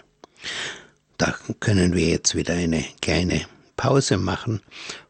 [1.19, 3.43] Da können wir jetzt wieder eine kleine
[3.77, 4.61] Pause machen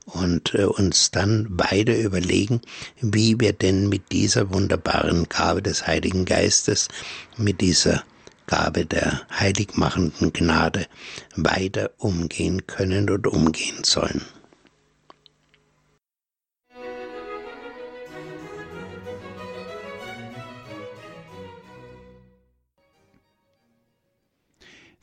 [0.06, 2.60] und äh, uns dann beide überlegen,
[3.00, 6.88] wie wir denn mit dieser wunderbaren Gabe des Heiligen Geistes,
[7.36, 8.04] mit dieser
[8.46, 10.86] Gabe der heiligmachenden Gnade
[11.34, 14.22] weiter umgehen können oder umgehen sollen.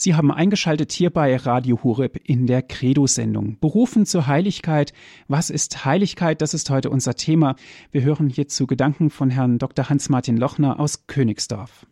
[0.02, 3.60] Sie haben eingeschaltet hier bei Radio Hureb in der Credo-Sendung.
[3.60, 4.94] Berufen zur Heiligkeit.
[5.28, 6.42] Was ist Heiligkeit?
[6.42, 7.56] Das ist heute unser Thema.
[7.92, 9.90] Wir hören hierzu Gedanken von Herrn Dr.
[9.90, 11.86] Hans-Martin Lochner aus Königsdorf.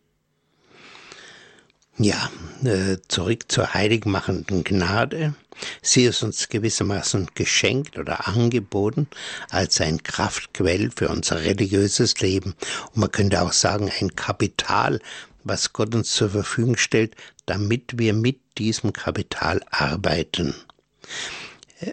[1.98, 2.32] Ja,
[2.64, 5.34] äh, zurück zur heiligmachenden Gnade.
[5.80, 9.06] Sie ist uns gewissermaßen geschenkt oder angeboten
[9.50, 12.56] als ein Kraftquell für unser religiöses Leben.
[12.86, 14.98] Und man könnte auch sagen, ein Kapital,
[15.44, 17.14] was Gott uns zur Verfügung stellt,
[17.50, 20.54] damit wir mit diesem Kapital arbeiten.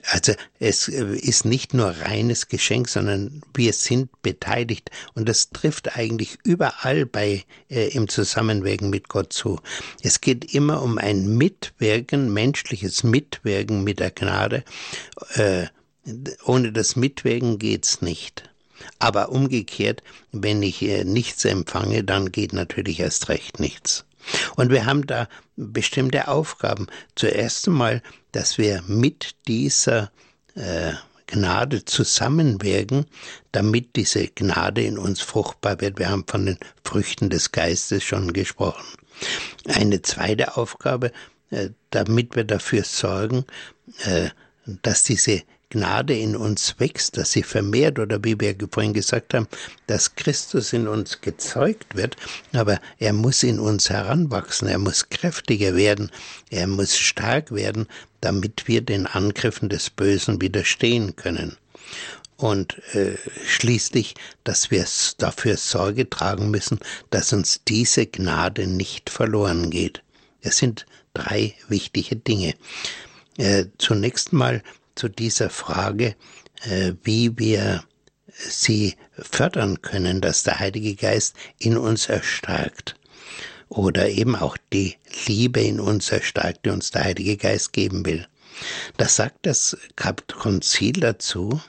[0.04, 6.38] Also es ist nicht nur reines Geschenk, sondern wir sind beteiligt und das trifft eigentlich
[6.44, 9.60] überall bei äh, im Zusammenwirken mit Gott zu.
[10.04, 14.64] Es geht immer um ein Mitwirken, menschliches Mitwirken mit der Gnade.
[15.34, 15.68] Äh,
[16.46, 18.44] ohne das Mitwirken geht's nicht.
[19.00, 24.06] Aber umgekehrt, wenn ich äh, nichts empfange, dann geht natürlich erst recht nichts.
[24.56, 26.88] Und wir haben da bestimmte Aufgaben.
[27.16, 30.12] Zuerst einmal, dass wir mit dieser
[30.56, 30.94] äh,
[31.28, 33.06] Gnade zusammenwirken,
[33.52, 36.00] damit diese Gnade in uns fruchtbar wird.
[36.00, 38.86] Wir haben von den Früchten des Geistes schon gesprochen.
[39.68, 41.12] Eine zweite Aufgabe,
[41.50, 43.46] äh, damit wir dafür sorgen,
[44.06, 44.30] äh,
[44.66, 49.48] dass diese Gnade in uns wächst, dass sie vermehrt oder wie wir vorhin gesagt haben,
[49.88, 52.16] dass Christus in uns gezeugt wird,
[52.54, 56.10] aber er muss in uns heranwachsen, er muss kräftiger werden,
[56.50, 57.88] er muss stark werden,
[58.22, 61.58] damit wir den Angriffen des Bösen widerstehen können.
[62.38, 64.86] Und äh, schließlich, dass wir
[65.18, 70.04] dafür Sorge tragen müssen, dass uns diese Gnade nicht verloren geht.
[70.42, 72.54] Es sind drei wichtige Dinge.
[73.38, 74.62] Äh, zunächst mal
[74.98, 76.16] zu dieser Frage,
[76.64, 77.84] äh, wie wir
[78.38, 82.96] sie fördern können, dass der Heilige Geist in uns erstarkt.
[83.70, 88.28] Oder eben auch die Liebe in uns erstarkt, die uns der Heilige Geist geben will.
[88.98, 89.78] Das sagt das
[90.40, 91.62] Konzil dazu.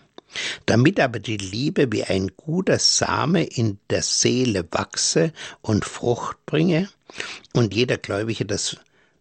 [0.66, 6.88] Damit aber die Liebe wie ein guter Same in der Seele wachse und Frucht bringe
[7.54, 8.76] und jeder Gläubige das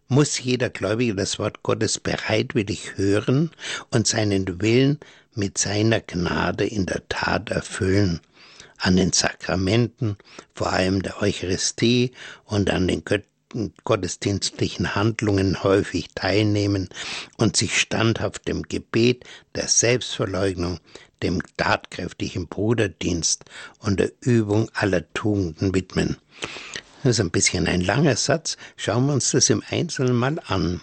[0.08, 3.50] muss jeder Gläubige das Wort Gottes bereitwillig hören
[3.90, 4.98] und seinen Willen
[5.34, 8.20] mit seiner Gnade in der Tat erfüllen.
[8.78, 10.16] An den Sakramenten,
[10.54, 12.12] vor allem der Eucharistie
[12.44, 13.02] und an den
[13.84, 16.88] gottesdienstlichen Handlungen häufig teilnehmen
[17.36, 20.78] und sich standhaft dem Gebet, der Selbstverleugnung,
[21.22, 23.44] dem tatkräftigen Bruderdienst
[23.80, 26.16] und der Übung aller Tugenden widmen.
[27.08, 28.58] Das ist ein bisschen ein langer Satz.
[28.76, 30.82] Schauen wir uns das im Einzelnen mal an.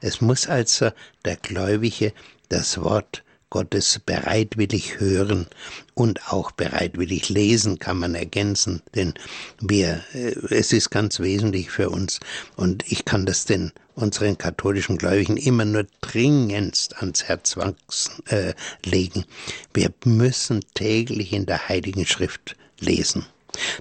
[0.00, 0.88] Es muss also
[1.26, 2.14] der Gläubige
[2.48, 5.46] das Wort Gottes bereitwillig hören
[5.92, 9.12] und auch bereitwillig lesen, kann man ergänzen, denn
[9.60, 12.20] wir, äh, es ist ganz wesentlich für uns
[12.56, 18.54] und ich kann das den unseren katholischen Gläubigen immer nur dringendst ans Herz wachsen, äh,
[18.82, 19.26] legen.
[19.74, 23.26] Wir müssen täglich in der Heiligen Schrift lesen.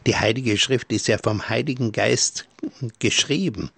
[0.05, 2.47] Die Heilige Schrift ist ja vom Heiligen Geist
[2.99, 3.71] geschrieben.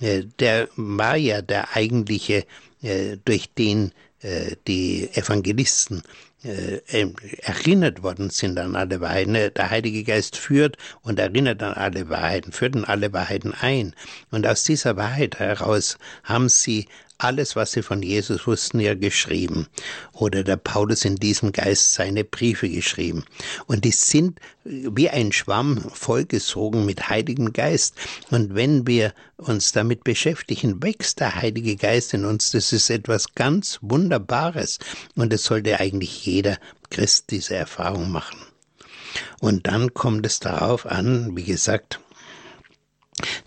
[0.00, 2.44] Äh, der war ja der eigentliche,
[2.82, 6.02] äh, durch den äh, die Evangelisten
[6.40, 9.34] erinnert worden sind an alle Wahrheiten.
[9.34, 13.92] Der Heilige Geist führt und erinnert an alle Wahrheiten, führt an alle Wahrheiten ein.
[14.30, 16.86] Und aus dieser Wahrheit heraus haben sie
[17.18, 19.66] alles, was sie von Jesus wussten, ja geschrieben.
[20.12, 23.24] Oder der Paulus in diesem Geist seine Briefe geschrieben.
[23.66, 27.94] Und die sind wie ein Schwamm vollgesogen mit Heiligem Geist.
[28.30, 32.52] Und wenn wir uns damit beschäftigen, wächst der Heilige Geist in uns.
[32.52, 34.78] Das ist etwas ganz Wunderbares.
[35.16, 36.58] Und es sollte eigentlich jeder
[36.90, 38.38] Christ diese Erfahrung machen.
[39.40, 42.00] Und dann kommt es darauf an, wie gesagt,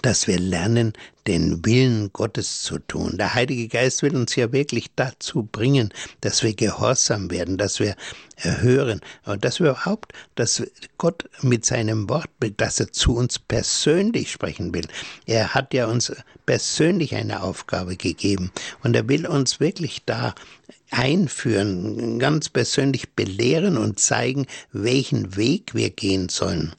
[0.01, 0.93] dass wir lernen,
[1.27, 3.17] den Willen Gottes zu tun.
[3.17, 7.95] Der Heilige Geist will uns ja wirklich dazu bringen, dass wir gehorsam werden, dass wir
[8.37, 10.63] hören und dass wir überhaupt, dass
[10.97, 14.87] Gott mit seinem Wort, dass er zu uns persönlich sprechen will.
[15.25, 16.11] Er hat ja uns
[16.45, 18.51] persönlich eine Aufgabe gegeben
[18.83, 20.33] und er will uns wirklich da
[20.89, 26.73] einführen, ganz persönlich belehren und zeigen, welchen Weg wir gehen sollen.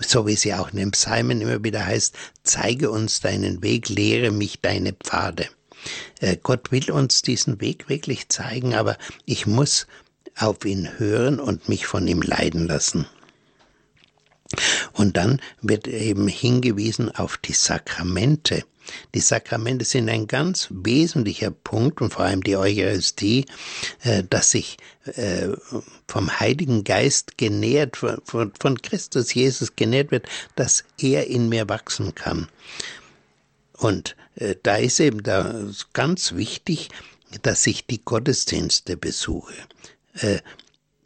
[0.00, 4.30] So wie ja auch in den Psalmen immer wieder heißt, zeige uns deinen Weg, lehre
[4.30, 5.48] mich deine Pfade.
[6.20, 9.86] Äh, Gott will uns diesen Weg wirklich zeigen, aber ich muss
[10.36, 13.06] auf ihn hören und mich von ihm leiden lassen.
[14.92, 18.64] Und dann wird eben hingewiesen auf die Sakramente.
[19.14, 23.46] Die Sakramente sind ein ganz wesentlicher Punkt und vor allem die Eucharistie,
[24.02, 25.48] äh, dass sich äh,
[26.08, 32.48] vom Heiligen Geist genährt, von Christus Jesus genährt wird, dass er in mir wachsen kann.
[33.74, 35.54] Und äh, da ist eben da
[35.92, 36.88] ganz wichtig,
[37.42, 39.54] dass ich die Gottesdienste besuche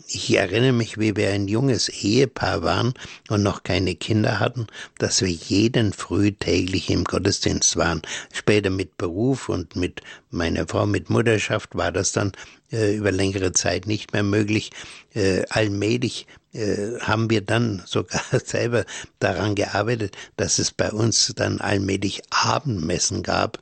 [0.07, 2.95] ich erinnere mich, wie wir ein junges Ehepaar waren
[3.29, 4.67] und noch keine Kinder hatten,
[4.99, 8.03] dass wir jeden Früh täglich im Gottesdienst waren.
[8.33, 12.33] Später mit Beruf und mit meiner Frau mit Mutterschaft war das dann
[12.73, 14.71] äh, über längere Zeit nicht mehr möglich.
[15.14, 18.85] Äh, allmählich äh, haben wir dann sogar selber
[19.19, 23.59] daran gearbeitet, dass es bei uns dann allmählich Abendmessen gab,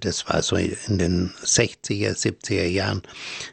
[0.00, 3.02] das war so in den 60er, 70er Jahren,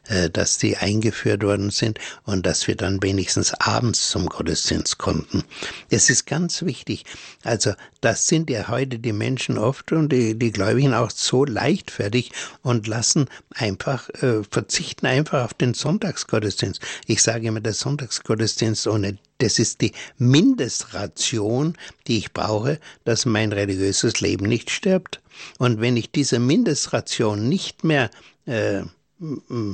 [0.07, 5.43] äh, dass die eingeführt worden sind und dass wir dann wenigstens abends zum Gottesdienst konnten.
[5.89, 7.05] Das ist ganz wichtig.
[7.43, 12.31] Also das sind ja heute die Menschen oft und die, die Gläubigen auch so leichtfertig
[12.61, 16.81] und lassen einfach, äh, verzichten einfach auf den Sonntagsgottesdienst.
[17.05, 21.75] Ich sage immer, der Sonntagsgottesdienst ohne das ist die Mindestration,
[22.07, 25.21] die ich brauche, dass mein religiöses Leben nicht stirbt.
[25.59, 28.09] Und wenn ich diese Mindestration nicht mehr
[28.45, 28.81] äh,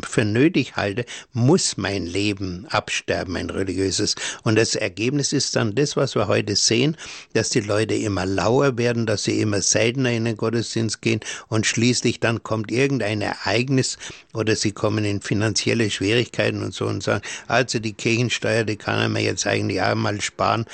[0.07, 4.15] für nötig halte, muss mein Leben absterben, ein religiöses.
[4.43, 6.95] Und das Ergebnis ist dann das, was wir heute sehen,
[7.33, 11.65] dass die Leute immer lauer werden, dass sie immer seltener in den Gottesdienst gehen und
[11.65, 13.97] schließlich dann kommt irgendein Ereignis
[14.33, 19.11] oder sie kommen in finanzielle Schwierigkeiten und so und sagen, also die Kirchensteuer, die kann
[19.11, 20.65] man jetzt eigentlich auch mal sparen,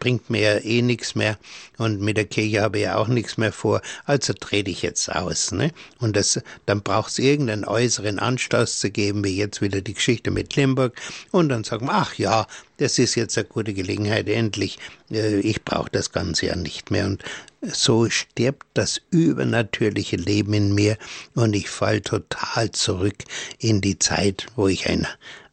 [0.00, 1.38] bringt mir ja eh nichts mehr
[1.80, 5.10] und mit der Kirche habe ich ja auch nichts mehr vor, also trete ich jetzt
[5.10, 5.50] aus.
[5.50, 5.70] Ne?
[5.98, 7.64] Und das, dann braucht es irgendeinen
[8.00, 10.98] äußeren Anstoß zu geben, wie jetzt wieder die Geschichte mit Limburg.
[11.30, 12.46] Und dann sagen wir, ach ja,
[12.78, 14.78] das ist jetzt eine gute Gelegenheit, endlich,
[15.10, 17.06] äh, ich brauche das Ganze ja nicht mehr.
[17.06, 17.22] Und
[17.62, 20.96] so stirbt das übernatürliche Leben in mir
[21.34, 23.24] und ich fall total zurück
[23.58, 25.06] in die Zeit, wo ich ein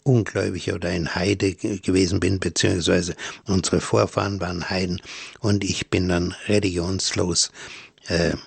[0.04, 3.14] Ungläubiger oder ein Heide gewesen bin, beziehungsweise
[3.46, 5.02] unsere Vorfahren waren Heiden
[5.42, 7.52] und ich bin dann religionslos,
[8.08, 8.38] äh,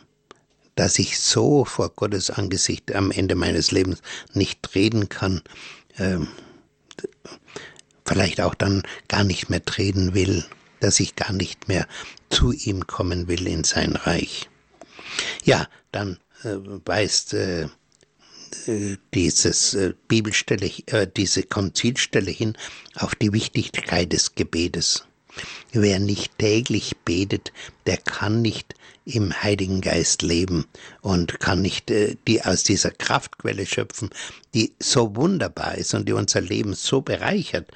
[0.76, 4.02] dass ich so vor Gottes Angesicht am Ende meines Lebens
[4.32, 5.42] nicht reden kann,
[5.96, 6.18] äh,
[8.04, 10.44] vielleicht auch dann gar nicht mehr treten will,
[10.80, 11.86] dass ich gar nicht mehr
[12.30, 14.48] zu ihm kommen will in sein Reich.
[15.44, 17.68] Ja, dann äh, weist äh,
[18.66, 19.76] äh, dieses
[20.08, 20.70] Bibelstelle,
[21.16, 22.56] diese Konzilstelle hin
[22.96, 25.04] auf die Wichtigkeit des Gebetes.
[25.72, 27.52] Wer nicht täglich betet,
[27.86, 28.74] der kann nicht
[29.04, 30.66] im Heiligen Geist leben
[31.00, 34.10] und kann nicht äh, die aus dieser Kraftquelle schöpfen,
[34.54, 37.70] die so wunderbar ist und die unser Leben so bereichert.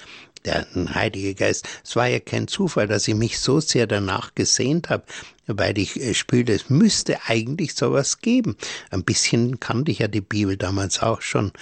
[0.44, 1.66] Der Heilige Geist.
[1.82, 5.04] Es war ja kein Zufall, dass ich mich so sehr danach gesehnt habe,
[5.46, 8.56] weil ich äh, spürte, es müsste eigentlich sowas geben.
[8.90, 11.52] Ein bisschen kannte ich ja die Bibel damals auch schon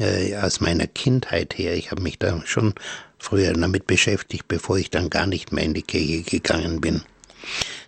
[0.00, 1.76] äh, aus meiner Kindheit her.
[1.76, 2.74] Ich habe mich da schon
[3.22, 7.02] früher damit beschäftigt, bevor ich dann gar nicht mehr in die Kirche gegangen bin.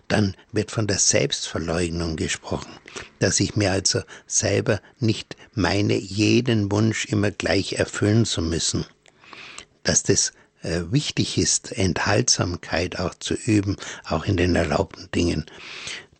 [0.07, 2.71] Dann wird von der Selbstverleugnung gesprochen,
[3.19, 8.85] dass ich mir also selber nicht meine, jeden Wunsch immer gleich erfüllen zu müssen,
[9.83, 15.45] dass das äh, wichtig ist, Enthaltsamkeit auch zu üben, auch in den erlaubten Dingen.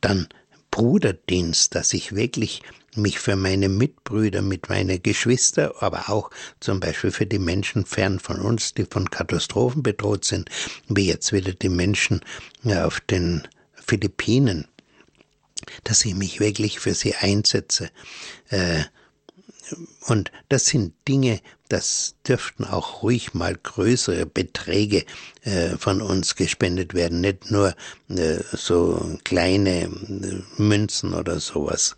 [0.01, 0.27] Dann
[0.75, 2.61] Bruderdienst, dass ich wirklich
[2.97, 8.19] mich für meine Mitbrüder, mit meinen Geschwister, aber auch zum Beispiel für die Menschen fern
[8.19, 10.49] von uns, die von Katastrophen bedroht sind,
[10.89, 12.19] wie jetzt wieder die Menschen
[12.65, 14.67] auf den Philippinen,
[15.85, 17.89] dass ich mich wirklich für sie einsetze.
[20.01, 25.05] Und das sind Dinge, das dürften auch ruhig mal größere Beträge
[25.43, 27.75] äh, von uns gespendet werden, nicht nur
[28.09, 31.97] äh, so kleine äh, Münzen oder sowas.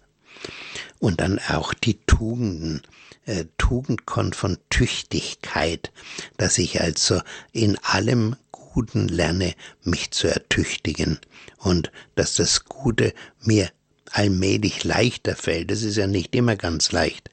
[1.00, 2.82] Und dann auch die Tugenden,
[3.26, 5.92] äh, Tugend kommt von Tüchtigkeit,
[6.38, 11.20] dass ich also in allem Guten lerne, mich zu ertüchtigen
[11.58, 13.72] und dass das Gute mir
[14.12, 15.72] allmählich leichter fällt.
[15.72, 17.30] Es ist ja nicht immer ganz leicht,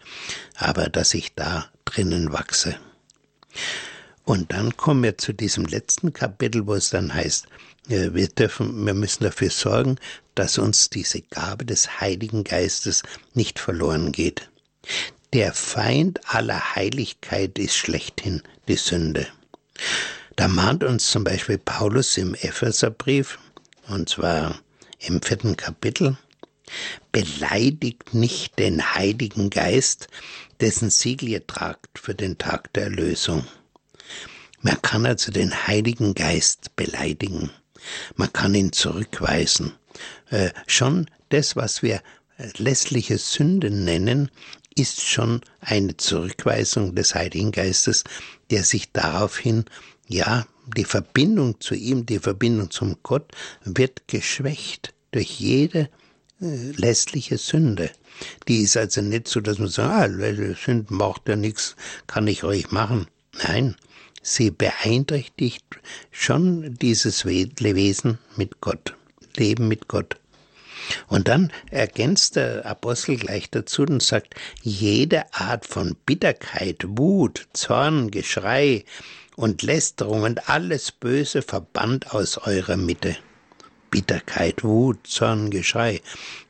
[0.57, 2.77] aber dass ich da drinnen wachse.
[4.25, 7.46] Und dann kommen wir zu diesem letzten Kapitel, wo es dann heißt,
[7.88, 9.96] äh, wir dürfen, wir müssen dafür sorgen,
[10.35, 13.03] dass uns diese Gabe des Heiligen Geistes
[13.35, 14.48] nicht verloren geht.
[15.33, 19.27] Der Feind aller Heiligkeit ist schlechthin die Sünde.
[20.37, 23.38] Da mahnt uns zum Beispiel Paulus im Epheserbrief,
[23.88, 24.59] und zwar
[25.01, 26.17] im vierten Kapitel,
[27.12, 30.08] beleidigt nicht den Heiligen Geist,
[30.60, 33.46] dessen Siegel ihr tragt für den Tag der Erlösung.
[34.60, 37.50] Man kann also den Heiligen Geist beleidigen.
[38.16, 39.72] Man kann ihn zurückweisen.
[40.31, 42.02] Äh, schon das, was wir
[42.38, 44.31] äh, lässliche Sünde nennen,
[44.77, 48.04] ist schon eine Zurückweisung des Heiligen Geistes,
[48.50, 49.64] der sich daraufhin,
[50.08, 50.46] ja,
[50.77, 53.33] die Verbindung zu ihm, die Verbindung zum Gott
[53.64, 55.90] wird geschwächt durch jede
[56.45, 57.90] lässliche Sünde.
[58.49, 61.77] Die ist also nicht so, dass man sagt, ah, Sünden macht ja nichts,
[62.07, 63.07] kann ich euch machen.
[63.42, 63.77] Nein,
[64.23, 65.65] sie beeinträchtigt
[66.11, 68.95] schon dieses Wesen mit Gott,
[69.37, 70.17] Leben mit Gott.
[71.09, 78.11] Und dann ergänzt der Apostel gleich dazu und sagt, jede Art von Bitterkeit, Wut, Zorn,
[78.11, 78.85] Geschrei
[79.37, 83.17] und Lästerung und alles Böse verbannt aus eurer Mitte.
[83.95, 86.01] Bitterkeit, Wut, Zorn, Geschrei.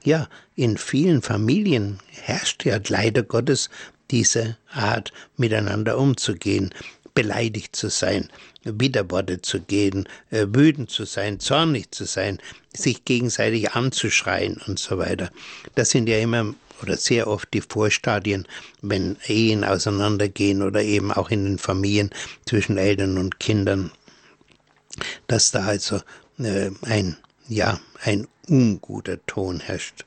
[0.02, 3.68] Ja, in vielen Familien herrscht ja leider Gottes
[4.10, 6.72] diese Art, miteinander umzugehen
[7.12, 8.30] beleidigt zu sein,
[8.64, 12.38] Widerworte zu gehen, äh, wütend zu sein, zornig zu sein,
[12.74, 15.30] sich gegenseitig anzuschreien und so weiter.
[15.74, 18.48] Das sind ja immer oder sehr oft die Vorstadien,
[18.80, 22.08] wenn Ehen auseinandergehen oder eben auch in den Familien
[22.46, 23.92] zwischen Eltern und Kindern,
[25.26, 26.00] dass da also
[26.38, 27.18] äh, ein,
[27.48, 30.04] ja, ein unguter Ton herrscht.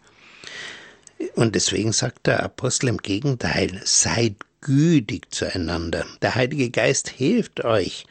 [1.35, 6.05] Und deswegen sagt der Apostel im Gegenteil, seid gütig zueinander.
[6.21, 8.05] Der Heilige Geist hilft euch,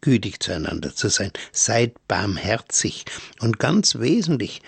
[0.00, 1.32] gütig zueinander zu sein.
[1.52, 3.04] Seid barmherzig.
[3.40, 4.62] Und ganz wesentlich,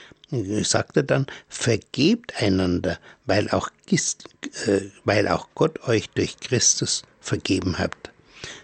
[0.63, 7.79] sagt er dann, vergebt einander, weil auch, äh, weil auch Gott euch durch Christus vergeben
[7.79, 8.11] habt.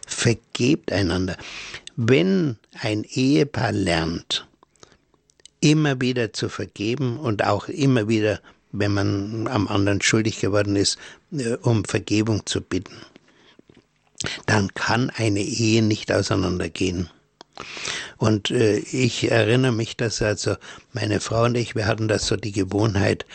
[0.06, 1.36] Vergebt einander.
[1.96, 4.46] Wenn ein Ehepaar lernt,
[5.64, 8.40] immer wieder zu vergeben und auch immer wieder
[8.76, 10.98] wenn man am anderen schuldig geworden ist,
[11.32, 12.96] äh, um Vergebung zu bitten.
[14.46, 17.08] Dann kann eine Ehe nicht auseinandergehen.
[18.16, 20.56] Und äh, ich erinnere mich, dass also
[20.92, 23.26] meine Frau und ich, wir hatten das so die Gewohnheit,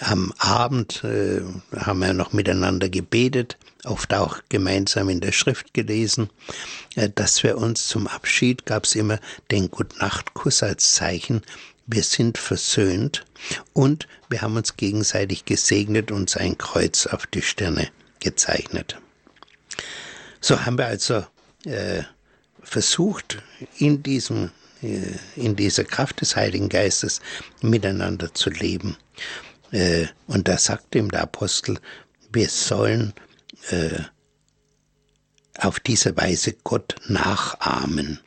[0.00, 1.42] am Abend äh,
[1.76, 6.30] haben wir noch miteinander gebetet, oft auch gemeinsam in der Schrift gelesen,
[6.94, 9.18] äh, dass wir uns zum Abschied gab es immer
[9.50, 11.42] den Gutnachtkuss als Zeichen,
[11.86, 13.24] wir sind versöhnt
[13.72, 17.88] und wir haben uns gegenseitig gesegnet und ein Kreuz auf die Stirne
[18.20, 19.00] gezeichnet.
[20.40, 21.24] So haben wir also
[21.64, 22.02] äh,
[22.62, 23.42] versucht,
[23.78, 24.50] in diesem
[24.82, 27.20] äh, in dieser Kraft des Heiligen Geistes
[27.62, 28.96] miteinander zu leben.
[29.70, 31.78] Äh, und da sagt ihm der Apostel,
[32.32, 33.14] wir sollen
[33.70, 34.00] äh,
[35.58, 38.20] auf diese Weise Gott nachahmen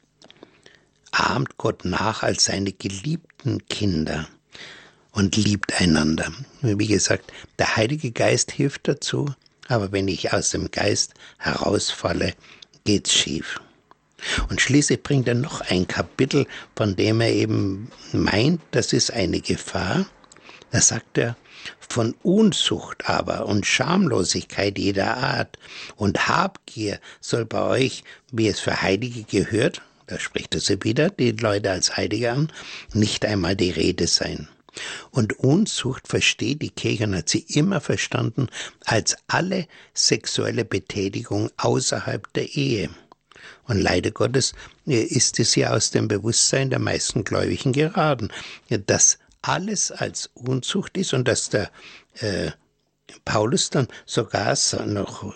[1.11, 2.71] ahmt Gott nach als seine
[3.39, 4.27] geliebten Kinder
[5.11, 6.31] und liebt einander.
[6.61, 9.33] Wie gesagt, der Heilige Geist hilft dazu,
[9.67, 12.33] aber wenn ich aus dem Geist herausfalle,
[12.85, 13.59] geht's schief.
[14.49, 19.39] Und schließlich bringt er noch ein Kapitel, von dem er eben meint, das ist eine
[19.39, 20.05] Gefahr.
[20.71, 21.37] Da sagt er,
[21.79, 25.57] von Unzucht aber und Schamlosigkeit jeder Art
[25.95, 31.11] und Habgier soll bei euch, wie es für Heilige gehört, da spricht er sie wieder,
[31.11, 32.51] die Leute als Heilige an,
[32.93, 34.47] nicht einmal die Rede sein.
[35.11, 38.47] Und Unzucht versteht die Kirche und hat sie immer verstanden
[38.85, 42.89] als alle sexuelle Betätigung außerhalb der Ehe.
[43.67, 44.53] Und leider Gottes
[44.87, 48.29] äh, ist es ja aus dem Bewusstsein der meisten Gläubigen geraten,
[48.87, 51.71] dass alles als Unzucht ist und dass der
[52.15, 52.51] äh,
[53.25, 55.33] Paulus dann sogar noch,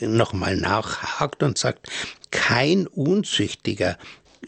[0.00, 1.88] noch mal nachhakt und sagt,
[2.32, 3.96] kein unzüchtiger,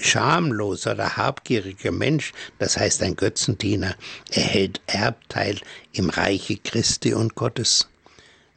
[0.01, 3.95] schamloser oder habgieriger Mensch, das heißt ein Götzendiener,
[4.33, 5.61] erhält Erbteil
[5.93, 7.89] im Reiche Christi und Gottes.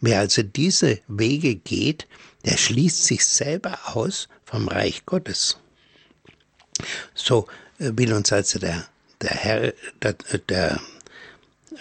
[0.01, 2.07] Wer also diese Wege geht,
[2.45, 5.57] der schließt sich selber aus vom Reich Gottes.
[7.13, 7.47] So
[7.79, 8.87] äh, will uns also der,
[9.21, 10.13] der Herr, der,
[10.49, 10.79] der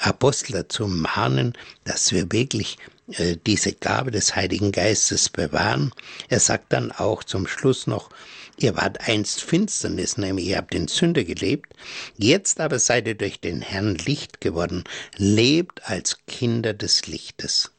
[0.00, 2.78] Apostel dazu mahnen, dass wir wirklich
[3.12, 5.92] äh, diese Gabe des Heiligen Geistes bewahren.
[6.28, 8.10] Er sagt dann auch zum Schluss noch,
[8.58, 11.72] ihr wart einst Finsternis, nämlich ihr habt in Sünde gelebt,
[12.16, 14.84] jetzt aber seid ihr durch den Herrn Licht geworden,
[15.16, 17.70] lebt als Kinder des Lichtes.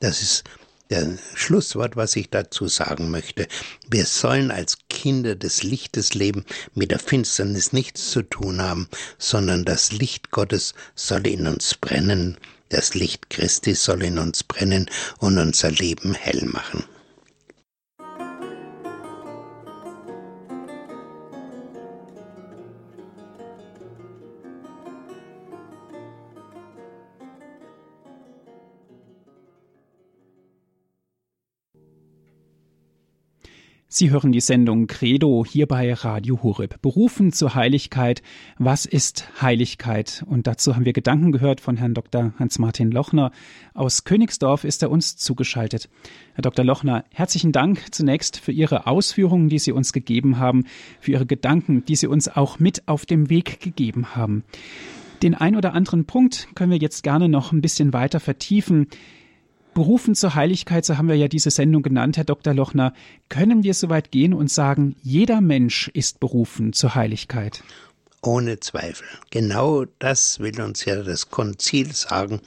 [0.00, 0.44] Das ist
[0.90, 3.48] der Schlusswort, was ich dazu sagen möchte.
[3.88, 6.44] Wir sollen als Kinder des Lichtes leben,
[6.74, 12.38] mit der Finsternis nichts zu tun haben, sondern das Licht Gottes soll in uns brennen,
[12.74, 16.84] das Licht Christi soll in uns brennen und unser Leben hell machen.
[33.96, 36.82] Sie hören die Sendung Credo hier bei Radio Horeb.
[36.82, 38.22] Berufen zur Heiligkeit.
[38.58, 40.24] Was ist Heiligkeit?
[40.26, 42.34] Und dazu haben wir Gedanken gehört von Herrn Dr.
[42.40, 43.30] Hans-Martin Lochner.
[43.72, 45.88] Aus Königsdorf ist er uns zugeschaltet.
[46.32, 46.64] Herr Dr.
[46.64, 50.64] Lochner, herzlichen Dank zunächst für Ihre Ausführungen, die Sie uns gegeben haben,
[50.98, 54.42] für Ihre Gedanken, die Sie uns auch mit auf dem Weg gegeben haben.
[55.22, 58.88] Den ein oder anderen Punkt können wir jetzt gerne noch ein bisschen weiter vertiefen.
[59.74, 62.54] Berufen zur Heiligkeit, so haben wir ja diese Sendung genannt, Herr Dr.
[62.54, 62.94] Lochner,
[63.28, 67.62] können wir so weit gehen und sagen, jeder Mensch ist berufen zur Heiligkeit?
[68.22, 69.06] Ohne Zweifel.
[69.30, 72.40] Genau das will uns ja das Konzil sagen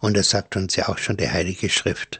[0.00, 2.18] und das sagt uns ja auch schon die Heilige Schrift.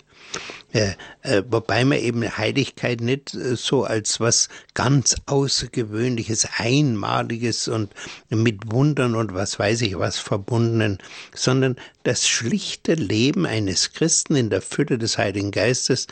[0.72, 7.92] Äh, äh, wobei man eben Heiligkeit nicht äh, so als was ganz Außergewöhnliches, Einmaliges und
[8.28, 10.98] mit Wundern und was weiß ich was verbundenen,
[11.34, 16.06] sondern das schlichte Leben eines Christen in der Fülle des Heiligen Geistes,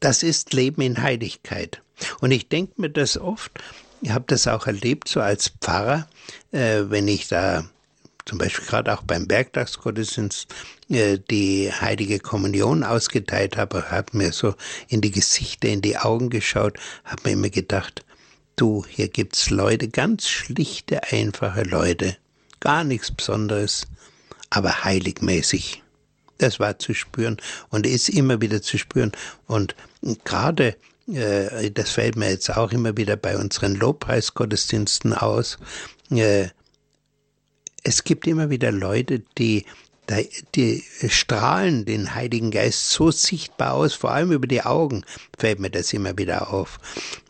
[0.00, 1.82] das ist Leben in Heiligkeit.
[2.20, 3.52] Und ich denke mir das oft,
[4.00, 6.08] ich habe das auch erlebt, so als Pfarrer,
[6.50, 7.68] wenn ich da
[8.30, 10.46] zum Beispiel gerade auch beim Bergtagsgottesdienst
[10.88, 14.54] äh, die heilige Kommunion ausgeteilt habe, habe mir so
[14.86, 18.04] in die Gesichter, in die Augen geschaut, habe mir immer gedacht,
[18.54, 22.16] du, hier gibt's Leute, ganz schlichte, einfache Leute,
[22.60, 23.88] gar nichts Besonderes,
[24.48, 25.82] aber heiligmäßig.
[26.38, 27.38] Das war zu spüren
[27.70, 29.10] und ist immer wieder zu spüren.
[29.48, 29.74] Und
[30.22, 30.76] gerade,
[31.12, 35.58] äh, das fällt mir jetzt auch immer wieder bei unseren Lobpreisgottesdiensten aus,
[36.10, 36.50] äh,
[37.82, 39.64] es gibt immer wieder Leute, die,
[40.54, 45.04] die strahlen den Heiligen Geist so sichtbar aus, vor allem über die Augen
[45.38, 46.78] fällt mir das immer wieder auf,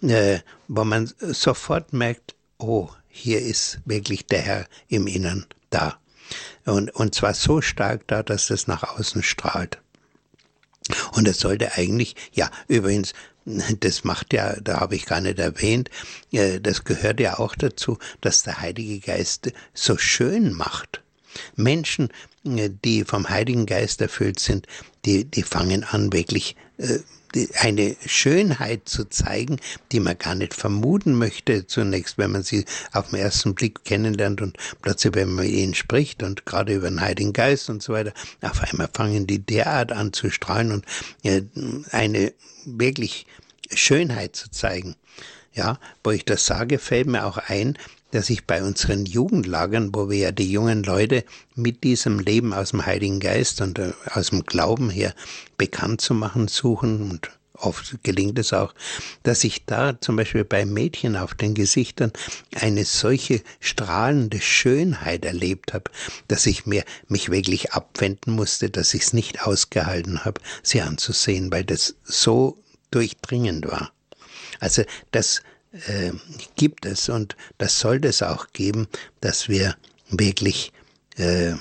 [0.03, 0.39] äh,
[0.69, 5.99] wo man sofort merkt, oh, hier ist wirklich der Herr im Innern da.
[6.65, 9.79] Und, und zwar so stark da, dass das nach außen strahlt.
[11.13, 13.13] Und es sollte eigentlich, ja, übrigens,
[13.45, 15.91] das macht ja, da habe ich gar nicht erwähnt,
[16.32, 21.03] äh, das gehört ja auch dazu, dass der Heilige Geist so schön macht.
[21.57, 22.09] Menschen,
[22.45, 24.66] äh, die vom Heiligen Geist erfüllt sind,
[25.05, 26.99] die, die fangen an, wirklich äh,
[27.61, 29.61] eine Schönheit zu zeigen,
[29.93, 34.43] die man gar nicht vermuten möchte zunächst, wenn man sie auf den ersten Blick kennenlernt
[34.43, 37.93] und plötzlich, wenn man mit ihnen spricht und gerade über den Heiligen Geist und so
[37.93, 38.12] weiter,
[38.43, 40.85] auf einmal fangen die derart an zu strahlen und
[41.93, 42.33] eine
[42.64, 43.26] wirklich
[43.72, 44.97] Schönheit zu zeigen.
[45.53, 47.76] Ja, wo ich das sage, fällt mir auch ein,
[48.11, 52.71] dass ich bei unseren Jugendlagern, wo wir ja die jungen Leute mit diesem Leben aus
[52.71, 55.15] dem Heiligen Geist und äh, aus dem Glauben her
[55.57, 57.31] bekannt zu machen suchen und
[57.63, 58.75] oft gelingt es auch,
[59.23, 62.13] dass ich da zum Beispiel bei Mädchen auf den Gesichtern
[62.55, 65.91] eine solche strahlende Schönheit erlebt habe,
[66.29, 71.53] dass ich mir mich wirklich abwenden musste, dass ich es nicht ausgehalten habe, sie anzusehen,
[71.53, 72.59] weil das so
[72.91, 73.93] durchdringend war.
[74.59, 74.83] Also
[75.13, 75.43] das
[75.73, 76.12] äh,
[76.57, 78.89] gibt es und das sollte es auch geben,
[79.21, 79.77] dass wir
[80.11, 80.73] wirklich
[81.16, 81.55] äh,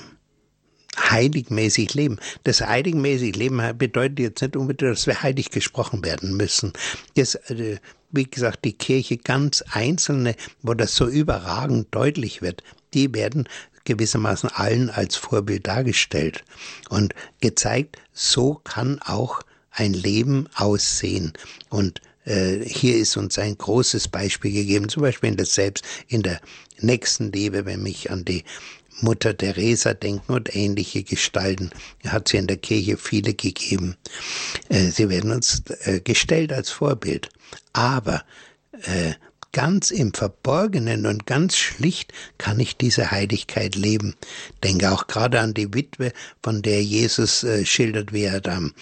[0.98, 2.18] heiligmäßig leben.
[2.44, 6.72] Das heiligmäßig Leben bedeutet jetzt nicht unbedingt, dass wir heilig gesprochen werden müssen.
[7.14, 7.78] Das, äh,
[8.10, 13.48] wie gesagt, die Kirche ganz einzelne, wo das so überragend deutlich wird, die werden
[13.84, 16.44] gewissermaßen allen als Vorbild dargestellt
[16.90, 21.32] und gezeigt, so kann auch ein Leben aussehen.
[21.68, 26.40] Und hier ist uns ein großes Beispiel gegeben, zum Beispiel in der Selbst, in der
[26.78, 28.44] Nächstenliebe, wenn mich an die
[29.02, 31.70] Mutter Teresa denken und ähnliche Gestalten.
[32.06, 33.96] Hat sie in der Kirche viele gegeben.
[34.68, 37.30] Äh, sie werden uns äh, gestellt als Vorbild.
[37.72, 38.22] Aber
[38.82, 39.14] äh,
[39.52, 44.14] ganz im Verborgenen und ganz schlicht kann ich diese Heiligkeit leben.
[44.62, 48.72] Denke auch gerade an die Witwe, von der Jesus äh, schildert, wie er da am,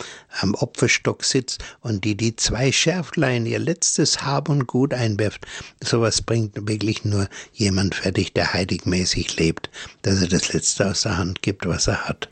[0.41, 5.47] am Opferstock sitzt und die die zwei Schärflein, ihr letztes Hab und Gut einwirft.
[5.83, 9.71] Sowas bringt wirklich nur jemand fertig, der heiligmäßig lebt,
[10.03, 12.29] dass er das Letzte aus der Hand gibt, was er hat.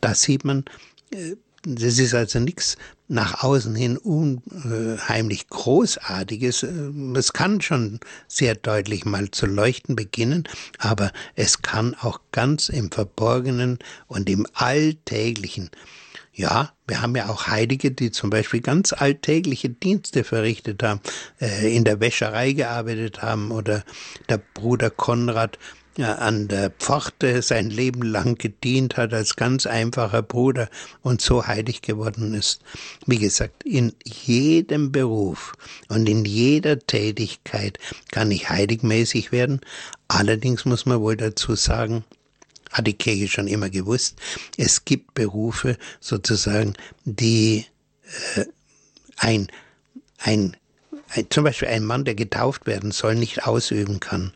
[0.00, 0.64] Da sieht man,
[1.10, 1.34] äh,
[1.76, 2.76] das ist also nichts
[3.08, 6.66] nach außen hin unheimlich Großartiges.
[7.14, 10.44] Es kann schon sehr deutlich mal zu leuchten beginnen,
[10.78, 15.70] aber es kann auch ganz im Verborgenen und im Alltäglichen
[16.38, 21.00] ja, wir haben ja auch Heilige, die zum Beispiel ganz alltägliche Dienste verrichtet haben,
[21.40, 23.82] äh, in der Wäscherei gearbeitet haben oder
[24.28, 25.58] der Bruder Konrad
[25.98, 30.68] an der Pforte sein Leben lang gedient hat als ganz einfacher Bruder
[31.02, 32.60] und so heilig geworden ist.
[33.06, 35.54] Wie gesagt, in jedem Beruf
[35.88, 37.78] und in jeder Tätigkeit
[38.10, 39.60] kann ich heiligmäßig werden.
[40.06, 42.04] Allerdings muss man wohl dazu sagen,
[42.70, 44.20] hat die Kirche schon immer gewusst,
[44.56, 46.74] es gibt Berufe sozusagen,
[47.04, 47.66] die
[48.36, 48.44] äh,
[49.16, 49.48] ein,
[50.18, 50.56] ein
[51.30, 54.32] zum Beispiel ein Mann, der getauft werden soll, nicht ausüben kann.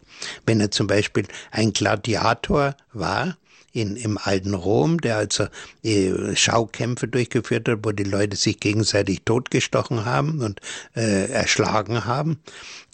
[0.46, 3.36] Wenn er zum Beispiel ein Gladiator war,
[3.72, 5.46] in, im alten Rom, der also
[5.82, 10.60] äh, Schaukämpfe durchgeführt hat, wo die Leute sich gegenseitig totgestochen haben und
[10.94, 12.38] äh, erschlagen haben.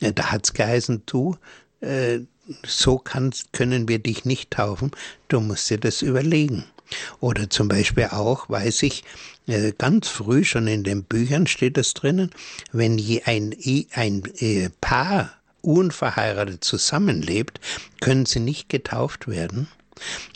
[0.00, 1.36] Äh, da hat's geheißen, du,
[1.80, 2.20] äh,
[2.64, 4.92] so kannst, können wir dich nicht taufen,
[5.28, 6.64] du musst dir das überlegen.
[7.20, 9.04] Oder zum Beispiel auch, weiß ich,
[9.46, 12.30] äh, ganz früh schon in den Büchern steht es drinnen,
[12.72, 13.54] wenn je ein,
[13.92, 17.60] ein äh, Paar unverheiratet zusammenlebt,
[18.00, 19.68] können sie nicht getauft werden,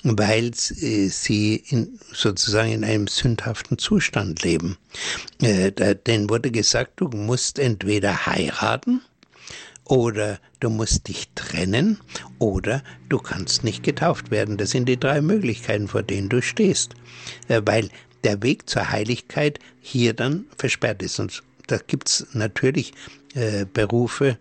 [0.02, 4.76] weil äh, sie in, sozusagen in einem sündhaften Zustand leben.
[5.40, 5.72] Äh,
[6.06, 9.02] denn wurde gesagt, du musst entweder heiraten
[9.84, 11.98] oder du musst dich trennen
[12.38, 14.56] oder du kannst nicht getauft werden.
[14.56, 16.94] Das sind die drei Möglichkeiten, vor denen du stehst.
[17.48, 17.90] Äh, weil
[18.24, 21.18] der Weg zur Heiligkeit hier dann versperrt ist.
[21.18, 22.92] Und da gibt's natürlich
[23.34, 24.38] äh, Berufe,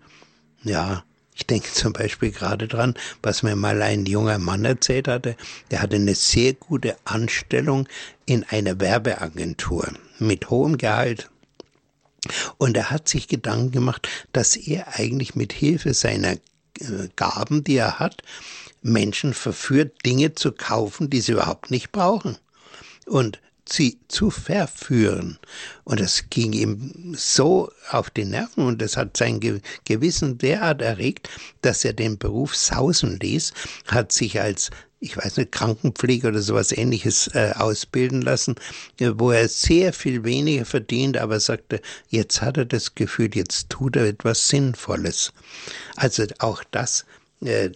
[0.63, 1.03] ja,
[1.33, 2.93] ich denke zum Beispiel gerade dran,
[3.23, 5.35] was mir mal ein junger Mann erzählt hatte.
[5.71, 7.87] Der hatte eine sehr gute Anstellung
[8.25, 11.29] in einer Werbeagentur mit hohem Gehalt.
[12.57, 17.77] Und er hat sich Gedanken gemacht, dass er eigentlich mit Hilfe seiner äh, Gaben, die
[17.77, 18.21] er hat,
[18.83, 22.37] Menschen verführt, Dinge zu kaufen, die sie überhaupt nicht brauchen.
[23.07, 25.37] Und sie zu verführen.
[25.83, 29.39] Und das ging ihm so auf die Nerven und das hat sein
[29.85, 31.29] Gewissen derart erregt,
[31.61, 33.53] dass er den Beruf sausen ließ,
[33.87, 34.71] hat sich als
[35.03, 38.53] ich weiß nicht, Krankenpflege oder sowas ähnliches äh, ausbilden lassen,
[38.99, 43.71] äh, wo er sehr viel weniger verdient, aber sagte, jetzt hat er das Gefühl, jetzt
[43.71, 45.33] tut er etwas Sinnvolles.
[45.95, 47.05] Also auch das,
[47.43, 47.71] äh,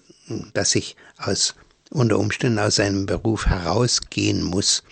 [0.53, 1.55] dass ich aus
[1.89, 4.83] unter Umständen aus einem Beruf herausgehen muss,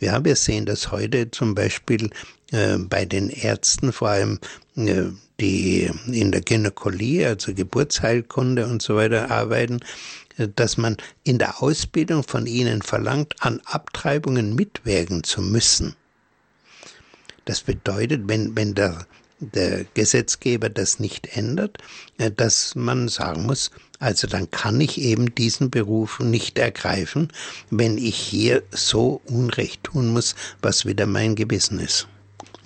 [0.00, 2.10] ja, wir sehen das heute zum Beispiel
[2.52, 4.38] äh, bei den Ärzten, vor allem
[4.76, 5.04] äh,
[5.40, 9.80] die in der Gynäkologie, also Geburtsheilkunde und so weiter arbeiten,
[10.38, 15.94] äh, dass man in der Ausbildung von ihnen verlangt, an Abtreibungen mitwirken zu müssen.
[17.44, 19.06] Das bedeutet, wenn, wenn der,
[19.40, 21.78] der Gesetzgeber das nicht ändert,
[22.18, 27.28] äh, dass man sagen muss, also dann kann ich eben diesen Beruf nicht ergreifen,
[27.70, 32.08] wenn ich hier so Unrecht tun muss, was wieder mein Gewissen ist.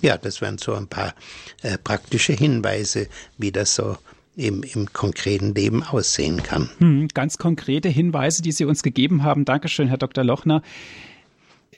[0.01, 1.13] Ja, das wären so ein paar
[1.61, 3.07] äh, praktische Hinweise,
[3.37, 3.97] wie das so
[4.37, 6.69] im, im konkreten Leben aussehen kann.
[6.79, 9.45] Hm, ganz konkrete Hinweise, die Sie uns gegeben haben.
[9.45, 10.23] Dankeschön, Herr Dr.
[10.23, 10.61] Lochner.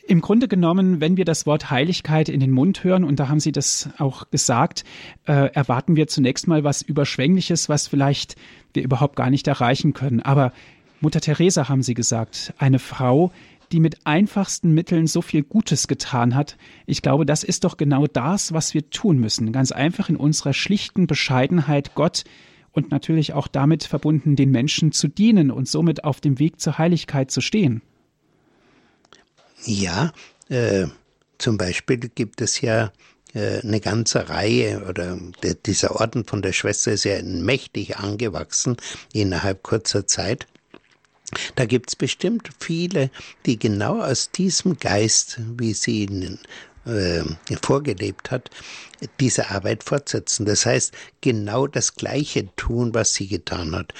[0.07, 3.41] Im Grunde genommen, wenn wir das Wort Heiligkeit in den Mund hören, und da haben
[3.41, 4.85] Sie das auch gesagt,
[5.25, 8.37] äh, erwarten wir zunächst mal was Überschwängliches, was vielleicht
[8.73, 10.21] wir überhaupt gar nicht erreichen können.
[10.21, 10.53] Aber
[11.01, 13.33] Mutter Teresa haben Sie gesagt, eine Frau,
[13.73, 16.55] die mit einfachsten Mitteln so viel Gutes getan hat.
[16.85, 19.51] Ich glaube, das ist doch genau das, was wir tun müssen.
[19.51, 22.23] Ganz einfach in unserer schlichten Bescheidenheit Gott
[22.71, 26.77] und natürlich auch damit verbunden, den Menschen zu dienen und somit auf dem Weg zur
[26.77, 27.81] Heiligkeit zu stehen.
[29.67, 30.13] Ja,
[30.47, 30.87] äh,
[31.37, 32.93] zum Beispiel gibt es ja
[33.33, 38.77] äh, eine ganze Reihe oder der, dieser Orden von der Schwester ist ja mächtig angewachsen
[39.11, 40.47] innerhalb kurzer Zeit.
[41.55, 43.11] Da gibt's bestimmt viele,
[43.45, 46.39] die genau aus diesem Geist, wie sie ihn
[46.85, 47.23] äh,
[47.61, 48.49] vorgelebt hat,
[49.19, 50.45] diese Arbeit fortsetzen.
[50.45, 53.93] Das heißt, genau das Gleiche tun, was sie getan hat.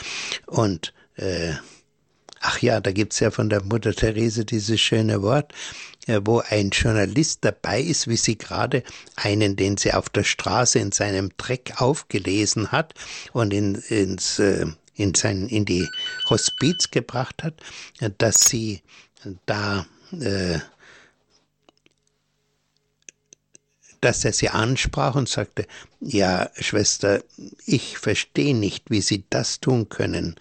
[0.45, 1.55] Und äh,
[2.39, 5.53] Ach ja, da gibt's ja von der Mutter Therese dieses schöne Wort,
[6.23, 8.83] wo ein Journalist dabei ist, wie sie gerade
[9.15, 12.93] einen, den sie auf der Straße in seinem Dreck aufgelesen hat
[13.33, 14.65] und in, ins, äh,
[14.95, 15.87] in, sein, in die
[16.29, 17.55] Hospiz gebracht hat,
[18.17, 18.81] dass sie
[19.45, 20.59] da äh,
[24.01, 25.65] dass er sie ansprach und sagte,
[25.99, 27.23] ja, Schwester,
[27.65, 30.35] ich verstehe nicht, wie Sie das tun können.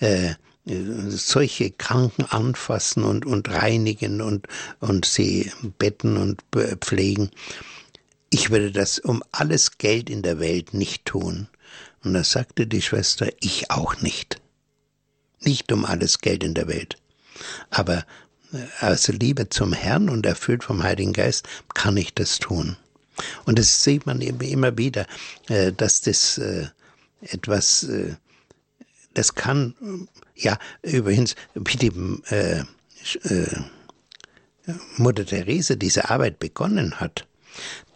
[0.00, 0.34] Äh,
[1.08, 4.46] solche Kranken anfassen und, und reinigen und,
[4.80, 6.42] und sie betten und
[6.84, 7.30] pflegen.
[8.30, 11.48] Ich würde das um alles Geld in der Welt nicht tun.
[12.04, 14.40] Und da sagte die Schwester, ich auch nicht.
[15.40, 16.96] Nicht um alles Geld in der Welt.
[17.70, 18.04] Aber
[18.52, 22.76] äh, aus Liebe zum Herrn und erfüllt vom Heiligen Geist kann ich das tun.
[23.44, 25.06] Und das sieht man eben immer wieder,
[25.48, 26.66] äh, dass das äh,
[27.20, 27.88] etwas,
[29.18, 29.74] das kann
[30.36, 31.92] ja, übrigens, wie die
[32.30, 32.60] äh,
[33.24, 33.46] äh,
[34.96, 37.26] Mutter Therese diese Arbeit begonnen hat,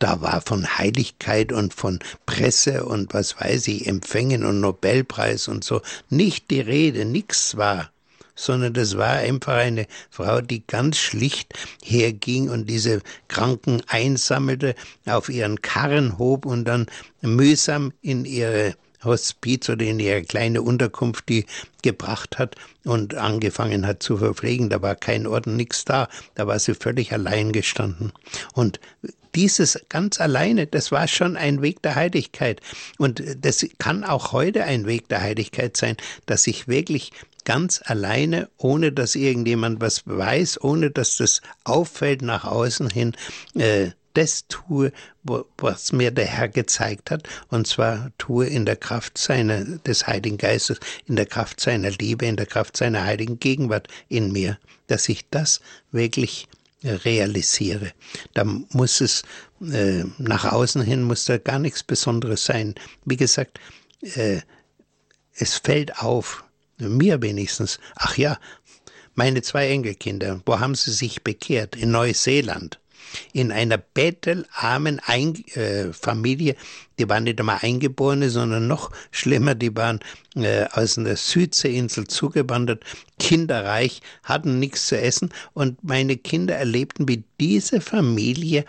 [0.01, 5.63] da war von Heiligkeit und von Presse und was weiß ich, Empfängen und Nobelpreis und
[5.63, 7.93] so nicht die Rede, nichts war
[8.35, 11.53] sondern das war einfach eine Frau, die ganz schlicht
[11.85, 16.87] herging und diese Kranken einsammelte, auf ihren Karren hob und dann
[17.21, 18.75] mühsam in ihre
[19.05, 21.47] Hospiz oder in ihre kleine Unterkunft die
[21.83, 24.71] gebracht hat und angefangen hat zu verpflegen.
[24.71, 26.09] Da war kein Orden, nichts da.
[26.35, 28.13] Da war sie völlig allein gestanden.
[28.55, 28.81] Und
[29.35, 32.61] dieses ganz alleine, das war schon ein Weg der Heiligkeit.
[32.99, 35.97] Und das kann auch heute ein Weg der Heiligkeit sein,
[36.27, 37.13] dass ich wirklich
[37.45, 43.17] ganz alleine, ohne dass irgendjemand was weiß, ohne dass das auffällt nach außen hin,
[43.55, 44.93] äh, das tue,
[45.23, 50.39] was mir der Herr gezeigt hat, und zwar tue in der Kraft seiner, des Heiligen
[50.39, 55.09] Geistes, in der Kraft seiner Liebe, in der Kraft seiner heiligen Gegenwart in mir, dass
[55.09, 55.61] ich das
[55.91, 56.49] wirklich
[56.85, 57.93] realisiere.
[58.35, 59.23] Da muss es
[59.61, 62.75] äh, nach außen hin muss da gar nichts Besonderes sein.
[63.05, 63.61] Wie gesagt,
[64.03, 64.41] äh,
[65.35, 66.45] es fällt auf,
[66.79, 67.79] mir wenigstens.
[67.95, 68.39] Ach ja,
[69.15, 71.77] meine zwei Enkelkinder, wo haben sie sich bekehrt?
[71.77, 72.81] In Neuseeland
[73.33, 76.57] in einer bettelarmen Ein äh, Familie,
[76.99, 80.01] die waren nicht einmal Eingeborene, sondern noch schlimmer, die waren
[80.37, 82.85] äh, aus einer Südseeinsel zugewandert,
[83.19, 88.65] kinderreich, hatten nichts zu essen und meine Kinder erlebten, wie diese Familie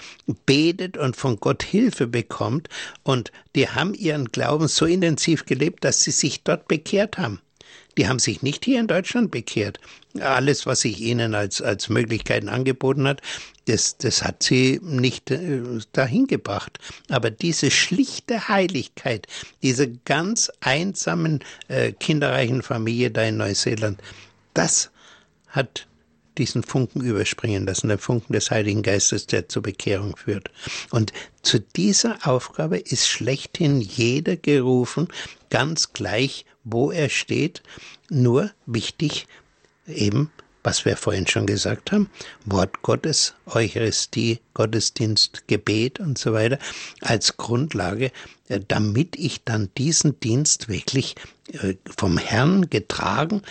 [0.45, 2.69] betet und von Gott Hilfe bekommt
[3.03, 7.39] und die haben ihren Glauben so intensiv gelebt, dass sie sich dort bekehrt haben.
[7.97, 9.79] Die haben sich nicht hier in Deutschland bekehrt.
[10.19, 13.21] Alles, was sich ihnen als, als Möglichkeiten angeboten hat,
[13.65, 15.61] das, das hat sie nicht äh,
[15.91, 16.79] dahin gebracht.
[17.09, 19.27] Aber diese schlichte Heiligkeit,
[19.61, 24.01] diese ganz einsamen, äh, kinderreichen Familie da in Neuseeland,
[24.53, 24.91] das
[25.47, 25.87] hat
[26.37, 30.49] diesen Funken überspringen lassen, der Funken des Heiligen Geistes, der zur Bekehrung führt.
[30.89, 35.07] Und zu dieser Aufgabe ist schlechthin jeder gerufen,
[35.49, 37.61] ganz gleich, wo er steht,
[38.09, 39.27] nur wichtig
[39.85, 40.31] eben
[40.63, 42.09] was wir vorhin schon gesagt haben,
[42.45, 46.57] Wort Gottes, Eucharistie, Gottesdienst, Gebet und so weiter,
[47.01, 48.11] als Grundlage,
[48.47, 51.15] äh, damit ich dann diesen Dienst wirklich
[51.51, 53.41] äh, vom Herrn getragen,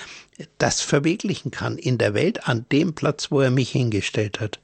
[0.58, 4.60] das verwirklichen kann in der Welt an dem Platz, wo er mich hingestellt hat.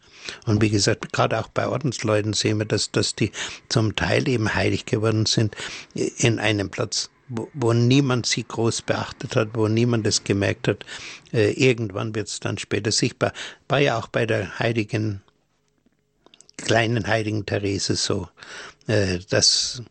[0.46, 3.32] Und wie gesagt, gerade auch bei Ordensleuten sehen wir, dass, dass die
[3.68, 5.54] zum Teil eben heilig geworden sind
[5.94, 10.68] äh, in einem Platz, wo, wo niemand sie groß beachtet hat, wo niemand es gemerkt
[10.68, 10.84] hat.
[11.32, 13.32] Äh, irgendwann wird es dann später sichtbar.
[13.68, 15.22] War ja auch bei der heiligen,
[16.56, 18.28] kleinen heiligen Therese so,
[18.86, 19.82] äh, dass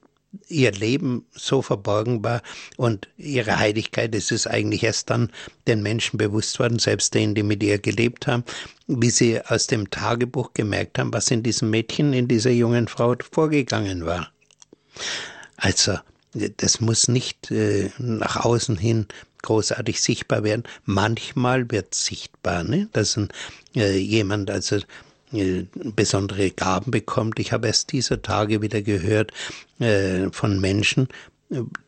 [0.49, 2.41] ihr Leben so verborgen war
[2.75, 5.31] und ihre Heiligkeit ist es eigentlich erst dann
[5.67, 8.43] den Menschen bewusst worden, selbst denen, die mit ihr gelebt haben,
[8.88, 13.15] wie sie aus dem Tagebuch gemerkt haben, was in diesem Mädchen, in dieser jungen Frau
[13.31, 14.31] vorgegangen war.
[15.55, 15.97] Also
[16.57, 19.07] das muss nicht äh, nach außen hin
[19.41, 20.63] großartig sichtbar werden.
[20.85, 22.89] Manchmal wird sichtbar, ne?
[22.93, 23.29] dass ein,
[23.75, 24.77] äh, jemand also
[25.31, 27.39] äh, besondere Gaben bekommt.
[27.39, 29.31] Ich habe erst dieser Tage wieder gehört
[29.79, 31.07] äh, von Menschen,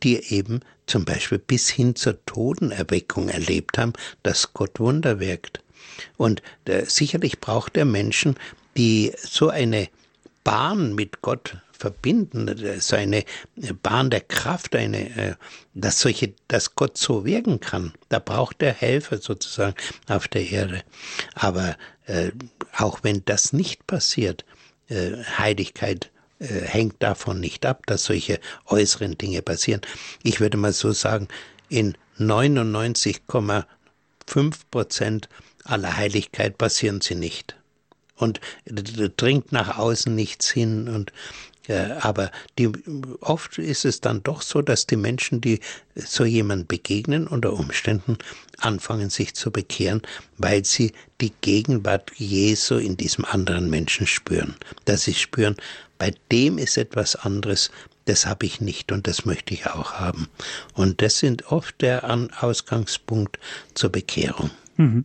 [0.02, 3.92] die eben zum Beispiel bis hin zur Totenerweckung erlebt haben,
[4.22, 5.62] dass Gott Wunder wirkt.
[6.16, 8.36] Und äh, sicherlich braucht er Menschen,
[8.76, 9.88] die so eine
[10.50, 13.24] Bahn mit Gott verbinden, so eine
[13.84, 15.36] Bahn der Kraft, eine, äh,
[15.74, 17.92] dass solche, dass Gott so wirken kann.
[18.08, 19.76] Da braucht er Helfer sozusagen
[20.08, 20.82] auf der Erde.
[21.36, 21.76] Aber
[22.06, 22.32] äh,
[22.76, 24.44] auch wenn das nicht passiert,
[24.88, 29.82] äh, Heiligkeit äh, hängt davon nicht ab, dass solche äußeren Dinge passieren.
[30.24, 31.28] Ich würde mal so sagen,
[31.68, 33.66] in 99,5
[34.72, 35.28] Prozent
[35.62, 37.59] aller Heiligkeit passieren sie nicht
[38.20, 41.12] und dringt nach außen nichts hin und
[42.00, 42.70] aber die,
[43.20, 45.60] oft ist es dann doch so, dass die Menschen, die
[45.94, 48.18] so jemand begegnen, unter Umständen
[48.58, 50.02] anfangen sich zu bekehren,
[50.38, 54.56] weil sie die Gegenwart Jesu in diesem anderen Menschen spüren.
[54.84, 55.56] Dass sie spüren,
[55.98, 57.70] bei dem ist etwas anderes,
[58.06, 60.28] das habe ich nicht und das möchte ich auch haben.
[60.74, 62.02] Und das sind oft der
[62.40, 63.38] Ausgangspunkt
[63.74, 64.50] zur Bekehrung.
[64.76, 65.04] Mhm.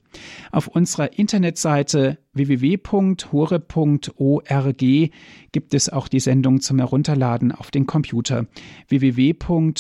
[0.52, 3.22] Auf unserer Internetseite www.hore.org
[5.52, 8.48] gibt es auch die Sendung zum Herunterladen auf den Computer
[8.88, 9.78] www.hore.org.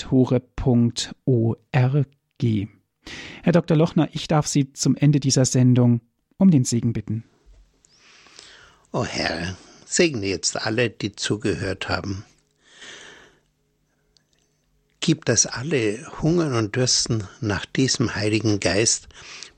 [3.43, 3.77] Herr Dr.
[3.77, 6.01] Lochner, ich darf Sie zum Ende dieser Sendung
[6.37, 7.23] um den Segen bitten.
[8.93, 12.25] O Herr, segne jetzt alle, die zugehört haben.
[14.99, 19.07] Gib, dass alle hungern und dürsten nach diesem Heiligen Geist,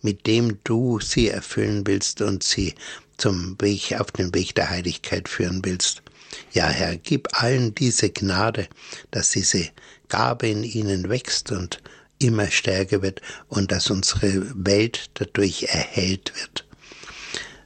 [0.04, 2.76] mit dem du sie erfüllen willst und sie
[3.18, 6.04] zum Weg, auf den Weg der Heiligkeit führen willst.
[6.52, 8.68] Ja, Herr, gib allen diese Gnade,
[9.10, 9.68] dass diese
[10.10, 11.82] Gabe in ihnen wächst und
[12.20, 16.66] immer stärker wird und dass unsere Welt dadurch erhellt wird.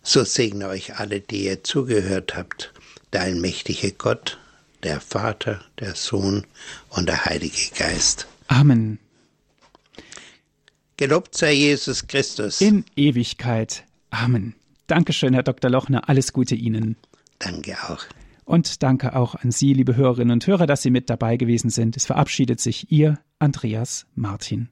[0.08, 2.72] So segne euch alle, die ihr zugehört habt,
[3.12, 4.40] der allmächtige Gott,
[4.84, 6.48] der Vater, der Sohn
[6.88, 8.26] und der Heilige Geist.
[8.48, 9.00] Amen.
[10.96, 12.62] Gelobt sei Jesus Christus.
[12.62, 13.84] In Ewigkeit.
[14.10, 14.56] Amen.
[14.88, 15.70] Dankeschön, Herr Dr.
[15.70, 16.08] Lochner.
[16.08, 16.96] Alles Gute Ihnen.
[17.40, 18.06] Danke auch.
[18.46, 21.98] Und danke auch an Sie, liebe Hörerinnen und Hörer, dass Sie mit dabei gewesen sind.
[21.98, 24.70] Es verabschiedet sich Ihr Andreas Martin.